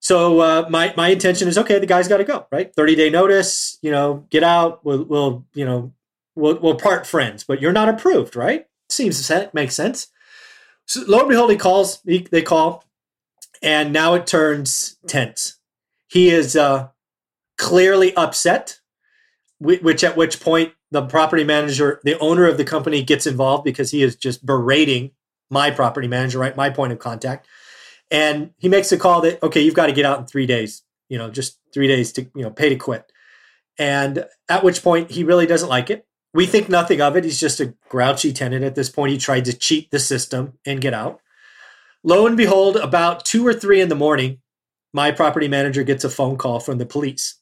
So 0.00 0.40
uh, 0.40 0.66
my 0.70 0.94
my 0.96 1.10
intention 1.10 1.46
is 1.48 1.58
okay. 1.58 1.78
The 1.78 1.86
guy's 1.86 2.08
got 2.08 2.18
to 2.18 2.24
go, 2.24 2.46
right? 2.50 2.74
Thirty 2.74 2.94
day 2.94 3.10
notice. 3.10 3.78
You 3.82 3.90
know, 3.90 4.26
get 4.30 4.42
out. 4.42 4.84
We'll 4.84 5.04
we'll 5.04 5.46
you 5.54 5.64
know 5.64 5.92
we'll 6.34 6.58
we'll 6.58 6.76
part 6.76 7.06
friends. 7.06 7.44
But 7.44 7.60
you're 7.60 7.72
not 7.72 7.88
approved, 7.88 8.34
right? 8.34 8.66
Seems 8.88 9.26
to 9.26 9.50
makes 9.52 9.74
sense. 9.74 10.08
So 10.86 11.02
lo 11.06 11.20
and 11.20 11.28
behold, 11.28 11.50
he 11.50 11.56
calls. 11.56 12.00
He, 12.04 12.26
they 12.30 12.42
call, 12.42 12.84
and 13.62 13.92
now 13.92 14.14
it 14.14 14.26
turns 14.26 14.96
tense 15.06 15.60
he 16.10 16.30
is 16.30 16.56
uh, 16.56 16.88
clearly 17.56 18.14
upset, 18.16 18.80
which 19.60 20.02
at 20.02 20.16
which 20.16 20.40
point 20.40 20.72
the 20.90 21.02
property 21.02 21.44
manager, 21.44 22.00
the 22.02 22.18
owner 22.18 22.46
of 22.46 22.56
the 22.56 22.64
company, 22.64 23.02
gets 23.02 23.26
involved 23.26 23.62
because 23.62 23.92
he 23.92 24.02
is 24.02 24.16
just 24.16 24.44
berating 24.44 25.12
my 25.50 25.70
property 25.70 26.08
manager, 26.08 26.40
right? 26.40 26.56
My 26.56 26.68
point 26.68 26.92
of 26.92 26.98
contact. 26.98 27.46
And 28.10 28.50
he 28.58 28.68
makes 28.68 28.90
a 28.92 28.98
call 28.98 29.20
that, 29.22 29.42
okay, 29.42 29.60
you've 29.60 29.74
got 29.74 29.86
to 29.86 29.92
get 29.92 30.04
out 30.04 30.18
in 30.18 30.26
three 30.26 30.46
days, 30.46 30.82
you 31.08 31.18
know, 31.18 31.30
just 31.30 31.58
three 31.72 31.86
days 31.86 32.12
to, 32.12 32.22
you 32.34 32.42
know, 32.42 32.50
pay 32.50 32.68
to 32.68 32.76
quit. 32.76 33.10
And 33.78 34.26
at 34.48 34.64
which 34.64 34.82
point 34.82 35.10
he 35.10 35.24
really 35.24 35.46
doesn't 35.46 35.68
like 35.68 35.90
it. 35.90 36.06
We 36.34 36.46
think 36.46 36.68
nothing 36.68 37.00
of 37.00 37.16
it. 37.16 37.24
He's 37.24 37.40
just 37.40 37.60
a 37.60 37.74
grouchy 37.88 38.32
tenant 38.32 38.64
at 38.64 38.74
this 38.74 38.88
point. 38.88 39.12
He 39.12 39.18
tried 39.18 39.44
to 39.46 39.56
cheat 39.56 39.90
the 39.90 39.98
system 39.98 40.58
and 40.64 40.80
get 40.80 40.94
out. 40.94 41.20
Lo 42.02 42.26
and 42.26 42.36
behold, 42.36 42.76
about 42.76 43.24
two 43.24 43.46
or 43.46 43.52
three 43.52 43.80
in 43.80 43.88
the 43.88 43.94
morning, 43.94 44.38
my 44.92 45.10
property 45.10 45.48
manager 45.48 45.82
gets 45.82 46.04
a 46.04 46.10
phone 46.10 46.36
call 46.36 46.60
from 46.60 46.78
the 46.78 46.86
police. 46.86 47.36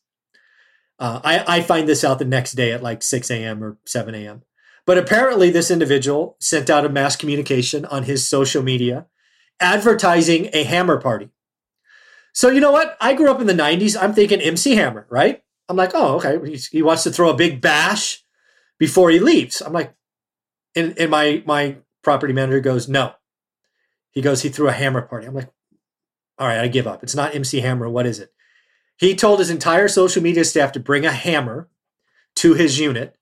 Uh, 0.99 1.21
I, 1.23 1.59
I 1.59 1.63
find 1.63 1.89
this 1.89 2.03
out 2.03 2.19
the 2.19 2.25
next 2.25 2.53
day 2.53 2.73
at 2.73 2.83
like 2.83 3.03
6 3.03 3.31
a.m. 3.31 3.63
or 3.63 3.79
7 3.87 4.15
a.m. 4.15 4.43
But 4.85 4.99
apparently, 4.99 5.51
this 5.51 5.71
individual 5.71 6.37
sent 6.41 6.71
out 6.71 6.85
a 6.85 6.89
mass 6.89 7.15
communication 7.15 7.85
on 7.85 8.05
his 8.05 8.27
social 8.27 8.63
media 8.63 9.07
advertising 9.61 10.51
a 10.53 10.65
hammer 10.65 11.01
party. 11.01 11.31
So, 12.33 12.51
you 12.51 12.61
know 12.61 12.73
what? 12.73 12.97
I 13.01 13.15
grew 13.15 13.31
up 13.31 13.41
in 13.41 13.47
the 13.47 13.53
90s. 13.53 14.01
I'm 14.01 14.15
thinking 14.15 14.41
MC 14.41 14.77
Hammer, 14.77 15.07
right? 15.11 15.43
I'm 15.69 15.77
like, 15.77 15.91
oh, 15.95 16.17
okay. 16.17 16.57
He 16.71 16.83
wants 16.83 17.03
to 17.03 17.11
throw 17.11 17.31
a 17.31 17.37
big 17.37 17.61
bash 17.61 18.23
before 18.79 19.11
he 19.11 19.19
leaves. 19.19 19.61
I'm 19.61 19.73
like, 19.73 19.95
and, 20.77 20.97
and 20.99 21.11
my, 21.11 21.43
my 21.47 21.79
property 22.03 22.33
manager 22.33 22.61
goes, 22.61 22.89
no. 22.89 23.15
He 24.11 24.21
goes, 24.21 24.43
he 24.43 24.49
threw 24.49 24.69
a 24.69 24.73
hammer 24.73 25.03
party. 25.03 25.27
I'm 25.27 25.35
like, 25.35 25.51
all 26.39 26.47
right, 26.47 26.61
I 26.61 26.69
give 26.69 26.87
up. 26.87 27.03
It's 27.03 27.15
not 27.15 27.35
MC 27.35 27.61
Hammer. 27.61 27.89
What 27.89 28.07
is 28.07 28.21
it? 28.21 28.33
He 28.97 29.15
told 29.15 29.39
his 29.39 29.51
entire 29.51 29.89
social 29.89 30.23
media 30.23 30.45
staff 30.45 30.73
to 30.73 30.81
bring 30.81 31.05
a 31.05 31.13
hammer 31.13 31.69
to 32.37 32.55
his 32.55 32.79
unit, 32.79 33.17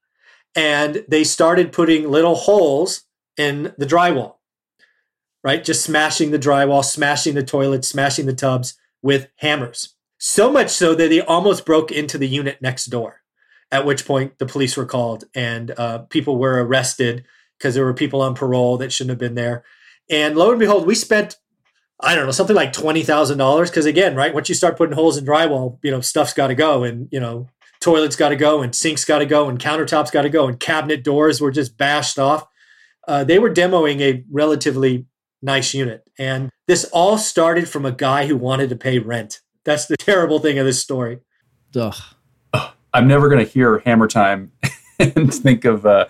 and 0.54 1.04
they 1.08 1.24
started 1.24 1.72
putting 1.72 2.10
little 2.10 2.34
holes 2.34 3.02
in 3.36 3.74
the 3.76 3.86
drywall, 3.86 4.35
right? 5.46 5.62
Just 5.62 5.84
smashing 5.84 6.32
the 6.32 6.40
drywall, 6.40 6.84
smashing 6.84 7.36
the 7.36 7.42
toilets, 7.44 7.86
smashing 7.86 8.26
the 8.26 8.34
tubs 8.34 8.76
with 9.00 9.28
hammers. 9.36 9.94
So 10.18 10.50
much 10.50 10.70
so 10.70 10.92
that 10.96 11.08
they 11.08 11.20
almost 11.20 11.64
broke 11.64 11.92
into 11.92 12.18
the 12.18 12.26
unit 12.26 12.60
next 12.60 12.86
door, 12.86 13.20
at 13.70 13.86
which 13.86 14.04
point 14.04 14.40
the 14.40 14.46
police 14.46 14.76
were 14.76 14.84
called 14.84 15.22
and 15.36 15.70
uh, 15.78 15.98
people 15.98 16.36
were 16.36 16.64
arrested 16.64 17.24
because 17.56 17.76
there 17.76 17.84
were 17.84 17.94
people 17.94 18.22
on 18.22 18.34
parole 18.34 18.76
that 18.78 18.92
shouldn't 18.92 19.10
have 19.10 19.20
been 19.20 19.36
there. 19.36 19.62
And 20.10 20.36
lo 20.36 20.50
and 20.50 20.58
behold, 20.58 20.84
we 20.84 20.96
spent 20.96 21.36
I 22.00 22.16
don't 22.16 22.26
know, 22.26 22.32
something 22.32 22.56
like 22.56 22.72
twenty 22.72 23.04
thousand 23.04 23.38
dollars. 23.38 23.70
Because 23.70 23.86
again, 23.86 24.16
right, 24.16 24.34
once 24.34 24.48
you 24.48 24.54
start 24.56 24.76
putting 24.76 24.96
holes 24.96 25.16
in 25.16 25.24
drywall, 25.24 25.78
you 25.82 25.92
know, 25.92 26.00
stuff's 26.00 26.34
got 26.34 26.48
to 26.48 26.56
go, 26.56 26.82
and 26.82 27.08
you 27.12 27.20
know, 27.20 27.48
toilets 27.80 28.16
got 28.16 28.30
to 28.30 28.36
go, 28.36 28.62
and 28.62 28.74
sinks 28.74 29.04
got 29.04 29.20
to 29.20 29.26
go, 29.26 29.48
and 29.48 29.60
countertops 29.60 30.10
got 30.10 30.22
to 30.22 30.28
go, 30.28 30.48
and 30.48 30.58
cabinet 30.58 31.04
doors 31.04 31.40
were 31.40 31.52
just 31.52 31.78
bashed 31.78 32.18
off. 32.18 32.48
Uh, 33.08 33.22
they 33.22 33.38
were 33.38 33.48
demoing 33.48 34.00
a 34.00 34.24
relatively 34.28 35.06
nice 35.46 35.72
unit, 35.72 36.06
and 36.18 36.50
this 36.66 36.84
all 36.92 37.16
started 37.16 37.68
from 37.68 37.86
a 37.86 37.92
guy 37.92 38.26
who 38.26 38.36
wanted 38.36 38.68
to 38.68 38.76
pay 38.76 38.98
rent. 38.98 39.40
That's 39.64 39.86
the 39.86 39.96
terrible 39.98 40.38
thing 40.38 40.58
of 40.58 40.66
this 40.66 40.82
story. 40.82 41.20
Ugh. 41.74 41.94
I'm 42.92 43.08
never 43.08 43.28
going 43.28 43.44
to 43.44 43.50
hear 43.50 43.78
Hammer 43.80 44.08
Time 44.08 44.52
and 44.98 45.32
think 45.32 45.64
of, 45.66 45.84
uh, 45.84 46.06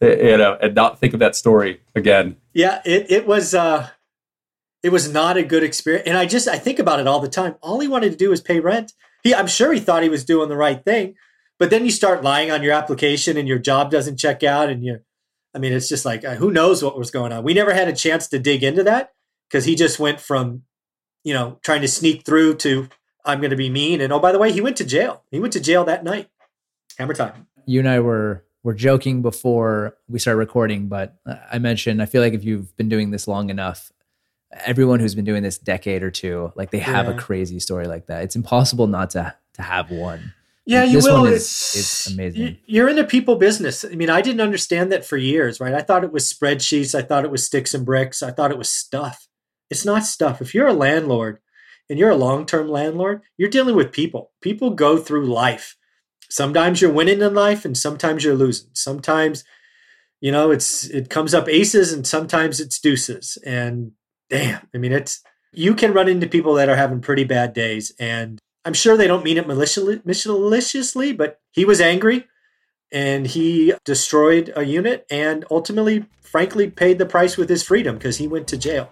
you 0.00 0.36
know, 0.36 0.56
and 0.60 0.74
not 0.74 0.98
think 0.98 1.12
of 1.12 1.20
that 1.20 1.36
story 1.36 1.80
again. 1.94 2.36
Yeah, 2.52 2.80
it 2.84 3.10
it 3.10 3.26
was. 3.26 3.54
Uh, 3.54 3.88
it 4.82 4.90
was 4.90 5.12
not 5.12 5.36
a 5.36 5.42
good 5.42 5.62
experience. 5.62 6.08
And 6.08 6.16
I 6.16 6.26
just 6.26 6.48
I 6.48 6.58
think 6.58 6.78
about 6.78 7.00
it 7.00 7.06
all 7.06 7.20
the 7.20 7.28
time. 7.28 7.56
All 7.62 7.80
he 7.80 7.88
wanted 7.88 8.12
to 8.12 8.16
do 8.16 8.30
was 8.30 8.40
pay 8.40 8.60
rent. 8.60 8.92
He 9.22 9.34
I'm 9.34 9.46
sure 9.46 9.72
he 9.72 9.80
thought 9.80 10.02
he 10.02 10.08
was 10.08 10.24
doing 10.24 10.48
the 10.48 10.56
right 10.56 10.82
thing. 10.82 11.14
But 11.58 11.68
then 11.68 11.84
you 11.84 11.90
start 11.90 12.22
lying 12.22 12.50
on 12.50 12.62
your 12.62 12.72
application 12.72 13.36
and 13.36 13.46
your 13.46 13.58
job 13.58 13.90
doesn't 13.90 14.16
check 14.16 14.42
out 14.42 14.70
and 14.70 14.82
you 14.82 15.00
I 15.54 15.58
mean 15.58 15.72
it's 15.72 15.88
just 15.88 16.04
like 16.04 16.24
uh, 16.24 16.34
who 16.36 16.50
knows 16.50 16.82
what 16.82 16.98
was 16.98 17.10
going 17.10 17.32
on. 17.32 17.42
We 17.44 17.54
never 17.54 17.72
had 17.74 17.88
a 17.88 17.92
chance 17.92 18.28
to 18.28 18.38
dig 18.38 18.62
into 18.62 18.84
that 18.84 19.12
because 19.48 19.64
he 19.64 19.74
just 19.74 19.98
went 19.98 20.20
from 20.20 20.62
you 21.24 21.34
know 21.34 21.58
trying 21.62 21.80
to 21.82 21.88
sneak 21.88 22.24
through 22.24 22.56
to 22.56 22.88
I'm 23.24 23.40
going 23.40 23.50
to 23.50 23.56
be 23.56 23.68
mean 23.70 24.00
and 24.00 24.12
oh 24.12 24.18
by 24.20 24.32
the 24.32 24.38
way 24.38 24.52
he 24.52 24.60
went 24.60 24.76
to 24.78 24.84
jail. 24.84 25.24
He 25.30 25.40
went 25.40 25.52
to 25.54 25.60
jail 25.60 25.84
that 25.84 26.04
night. 26.04 26.28
Hammer 26.98 27.14
time. 27.14 27.46
You 27.66 27.80
and 27.80 27.88
I 27.88 28.00
were 28.00 28.44
were 28.62 28.74
joking 28.74 29.22
before 29.22 29.96
we 30.08 30.18
started 30.18 30.38
recording, 30.38 30.88
but 30.88 31.16
I 31.50 31.58
mentioned 31.58 32.02
I 32.02 32.06
feel 32.06 32.22
like 32.22 32.34
if 32.34 32.44
you've 32.44 32.76
been 32.76 32.88
doing 32.88 33.10
this 33.10 33.26
long 33.26 33.50
enough, 33.50 33.90
everyone 34.52 35.00
who's 35.00 35.14
been 35.14 35.24
doing 35.24 35.42
this 35.42 35.58
decade 35.58 36.02
or 36.02 36.10
two, 36.10 36.52
like 36.56 36.70
they 36.70 36.78
have 36.80 37.06
Yeah. 37.06 37.12
a 37.14 37.18
crazy 37.18 37.58
story 37.60 37.86
like 37.86 38.06
that. 38.06 38.22
It's 38.24 38.36
impossible 38.36 38.86
not 38.86 39.10
to 39.10 39.34
to 39.54 39.62
have 39.62 39.90
one. 39.90 40.32
Yeah, 40.70 40.84
you 40.84 40.98
This 40.98 41.04
will. 41.06 41.22
one 41.22 41.32
is- 41.32 41.42
it's, 41.42 41.76
it's 41.76 42.06
amazing. 42.12 42.58
You're 42.66 42.88
in 42.88 42.94
the 42.96 43.04
people 43.04 43.34
business. 43.34 43.84
I 43.84 43.88
mean, 43.96 44.08
I 44.08 44.20
didn't 44.20 44.40
understand 44.40 44.92
that 44.92 45.04
for 45.04 45.16
years, 45.16 45.58
right? 45.58 45.74
I 45.74 45.80
thought 45.82 46.04
it 46.04 46.12
was 46.12 46.32
spreadsheets. 46.32 46.94
I 46.94 47.02
thought 47.02 47.24
it 47.24 47.30
was 47.30 47.44
sticks 47.44 47.74
and 47.74 47.84
bricks. 47.84 48.22
I 48.22 48.30
thought 48.30 48.52
it 48.52 48.58
was 48.58 48.70
stuff. 48.70 49.26
It's 49.68 49.84
not 49.84 50.04
stuff. 50.04 50.40
If 50.40 50.54
you're 50.54 50.68
a 50.68 50.72
landlord 50.72 51.38
and 51.88 51.98
you're 51.98 52.10
a 52.10 52.16
long 52.16 52.46
term 52.46 52.68
landlord, 52.68 53.22
you're 53.36 53.50
dealing 53.50 53.74
with 53.74 53.90
people. 53.90 54.30
People 54.42 54.70
go 54.70 54.96
through 54.96 55.26
life. 55.26 55.76
Sometimes 56.28 56.80
you're 56.80 56.92
winning 56.92 57.20
in 57.20 57.34
life 57.34 57.64
and 57.64 57.76
sometimes 57.76 58.22
you're 58.22 58.36
losing. 58.36 58.70
Sometimes, 58.72 59.42
you 60.20 60.30
know, 60.30 60.52
it's 60.52 60.84
it 60.84 61.10
comes 61.10 61.34
up 61.34 61.48
aces 61.48 61.92
and 61.92 62.06
sometimes 62.06 62.60
it's 62.60 62.78
deuces. 62.78 63.38
And 63.44 63.92
damn, 64.28 64.68
I 64.72 64.78
mean, 64.78 64.92
it's 64.92 65.20
you 65.52 65.74
can 65.74 65.92
run 65.92 66.08
into 66.08 66.28
people 66.28 66.54
that 66.54 66.68
are 66.68 66.76
having 66.76 67.00
pretty 67.00 67.24
bad 67.24 67.54
days 67.54 67.92
and 67.98 68.38
I'm 68.64 68.74
sure 68.74 68.96
they 68.96 69.06
don't 69.06 69.24
mean 69.24 69.38
it 69.38 69.46
maliciously, 69.46 71.12
but 71.12 71.40
he 71.50 71.64
was 71.64 71.80
angry 71.80 72.26
and 72.92 73.26
he 73.26 73.72
destroyed 73.84 74.52
a 74.54 74.64
unit 74.64 75.06
and 75.10 75.44
ultimately, 75.50 76.04
frankly, 76.20 76.68
paid 76.68 76.98
the 76.98 77.06
price 77.06 77.36
with 77.36 77.48
his 77.48 77.62
freedom 77.62 77.96
because 77.96 78.18
he 78.18 78.28
went 78.28 78.48
to 78.48 78.58
jail. 78.58 78.90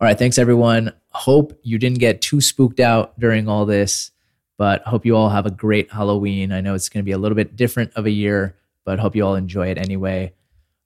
All 0.00 0.06
right, 0.06 0.18
thanks 0.18 0.38
everyone. 0.38 0.92
Hope 1.10 1.58
you 1.62 1.78
didn't 1.78 1.98
get 1.98 2.20
too 2.20 2.40
spooked 2.40 2.80
out 2.80 3.18
during 3.18 3.48
all 3.48 3.64
this, 3.64 4.10
but 4.58 4.82
hope 4.82 5.06
you 5.06 5.16
all 5.16 5.30
have 5.30 5.46
a 5.46 5.50
great 5.50 5.90
Halloween. 5.90 6.52
I 6.52 6.60
know 6.60 6.74
it's 6.74 6.88
going 6.88 7.02
to 7.02 7.08
be 7.08 7.12
a 7.12 7.18
little 7.18 7.36
bit 7.36 7.56
different 7.56 7.92
of 7.94 8.06
a 8.06 8.10
year, 8.10 8.56
but 8.84 8.98
hope 8.98 9.16
you 9.16 9.24
all 9.24 9.34
enjoy 9.34 9.68
it 9.68 9.78
anyway. 9.78 10.34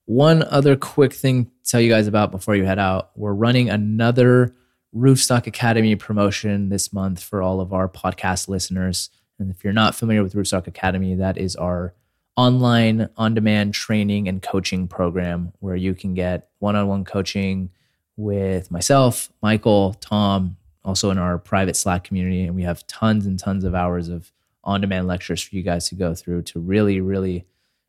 One 0.04 0.42
other 0.44 0.76
quick 0.76 1.12
thing 1.12 1.46
to 1.46 1.70
tell 1.70 1.80
you 1.80 1.90
guys 1.90 2.06
about 2.06 2.30
before 2.30 2.54
you 2.54 2.64
head 2.64 2.78
out. 2.78 3.10
We're 3.16 3.34
running 3.34 3.68
another 3.68 4.54
Roofstock 4.94 5.46
Academy 5.46 5.96
promotion 5.96 6.68
this 6.68 6.92
month 6.92 7.22
for 7.22 7.42
all 7.42 7.60
of 7.60 7.72
our 7.72 7.88
podcast 7.88 8.48
listeners. 8.48 9.10
And 9.38 9.50
if 9.50 9.64
you're 9.64 9.72
not 9.72 9.94
familiar 9.94 10.22
with 10.22 10.34
Roofstock 10.34 10.66
Academy, 10.66 11.14
that 11.14 11.38
is 11.38 11.56
our 11.56 11.94
online 12.36 13.08
on 13.16 13.34
demand 13.34 13.74
training 13.74 14.28
and 14.28 14.42
coaching 14.42 14.88
program 14.88 15.52
where 15.60 15.76
you 15.76 15.94
can 15.94 16.14
get 16.14 16.48
one 16.58 16.76
on 16.76 16.88
one 16.88 17.04
coaching 17.04 17.70
with 18.16 18.70
myself, 18.70 19.30
Michael, 19.42 19.94
Tom, 19.94 20.56
also 20.84 21.10
in 21.10 21.18
our 21.18 21.38
private 21.38 21.76
Slack 21.76 22.04
community. 22.04 22.44
And 22.44 22.54
we 22.54 22.62
have 22.62 22.86
tons 22.86 23.26
and 23.26 23.38
tons 23.38 23.64
of 23.64 23.74
hours 23.74 24.08
of 24.08 24.30
on 24.64 24.80
demand 24.80 25.06
lectures 25.06 25.42
for 25.42 25.56
you 25.56 25.62
guys 25.62 25.88
to 25.88 25.94
go 25.94 26.14
through 26.14 26.42
to 26.42 26.60
really, 26.60 27.00
really 27.00 27.46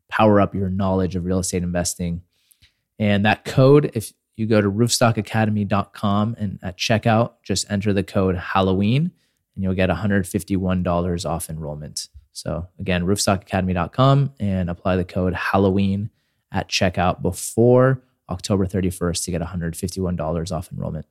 power 0.08 0.40
up 0.40 0.54
your 0.54 0.70
knowledge 0.70 1.16
of 1.16 1.24
real 1.24 1.38
estate 1.38 1.62
investing. 1.62 2.22
And 2.98 3.24
that 3.26 3.44
code, 3.44 3.90
if 3.94 4.12
you 4.36 4.46
go 4.46 4.60
to 4.60 4.70
roofstockacademy.com 4.70 6.36
and 6.38 6.58
at 6.62 6.76
checkout, 6.76 7.32
just 7.42 7.70
enter 7.70 7.92
the 7.92 8.02
code 8.02 8.36
Halloween 8.36 9.12
and 9.54 9.62
you'll 9.62 9.74
get 9.74 9.90
$151 9.90 11.30
off 11.30 11.50
enrollment. 11.50 12.08
So 12.32 12.68
again, 12.78 13.04
roofstockacademy.com 13.04 14.34
and 14.40 14.68
apply 14.68 14.96
the 14.96 15.04
code 15.04 15.34
Halloween 15.34 16.10
at 16.50 16.68
checkout 16.68 17.22
before 17.22 18.02
October 18.28 18.66
31st 18.66 19.24
to 19.24 19.30
get 19.30 19.40
$151 19.40 20.52
off 20.52 20.72
enrollment. 20.72 21.06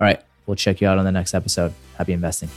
All 0.00 0.06
right, 0.06 0.22
we'll 0.46 0.56
check 0.56 0.80
you 0.80 0.88
out 0.88 0.98
on 0.98 1.04
the 1.04 1.12
next 1.12 1.34
episode. 1.34 1.72
Happy 1.96 2.12
investing. 2.12 2.50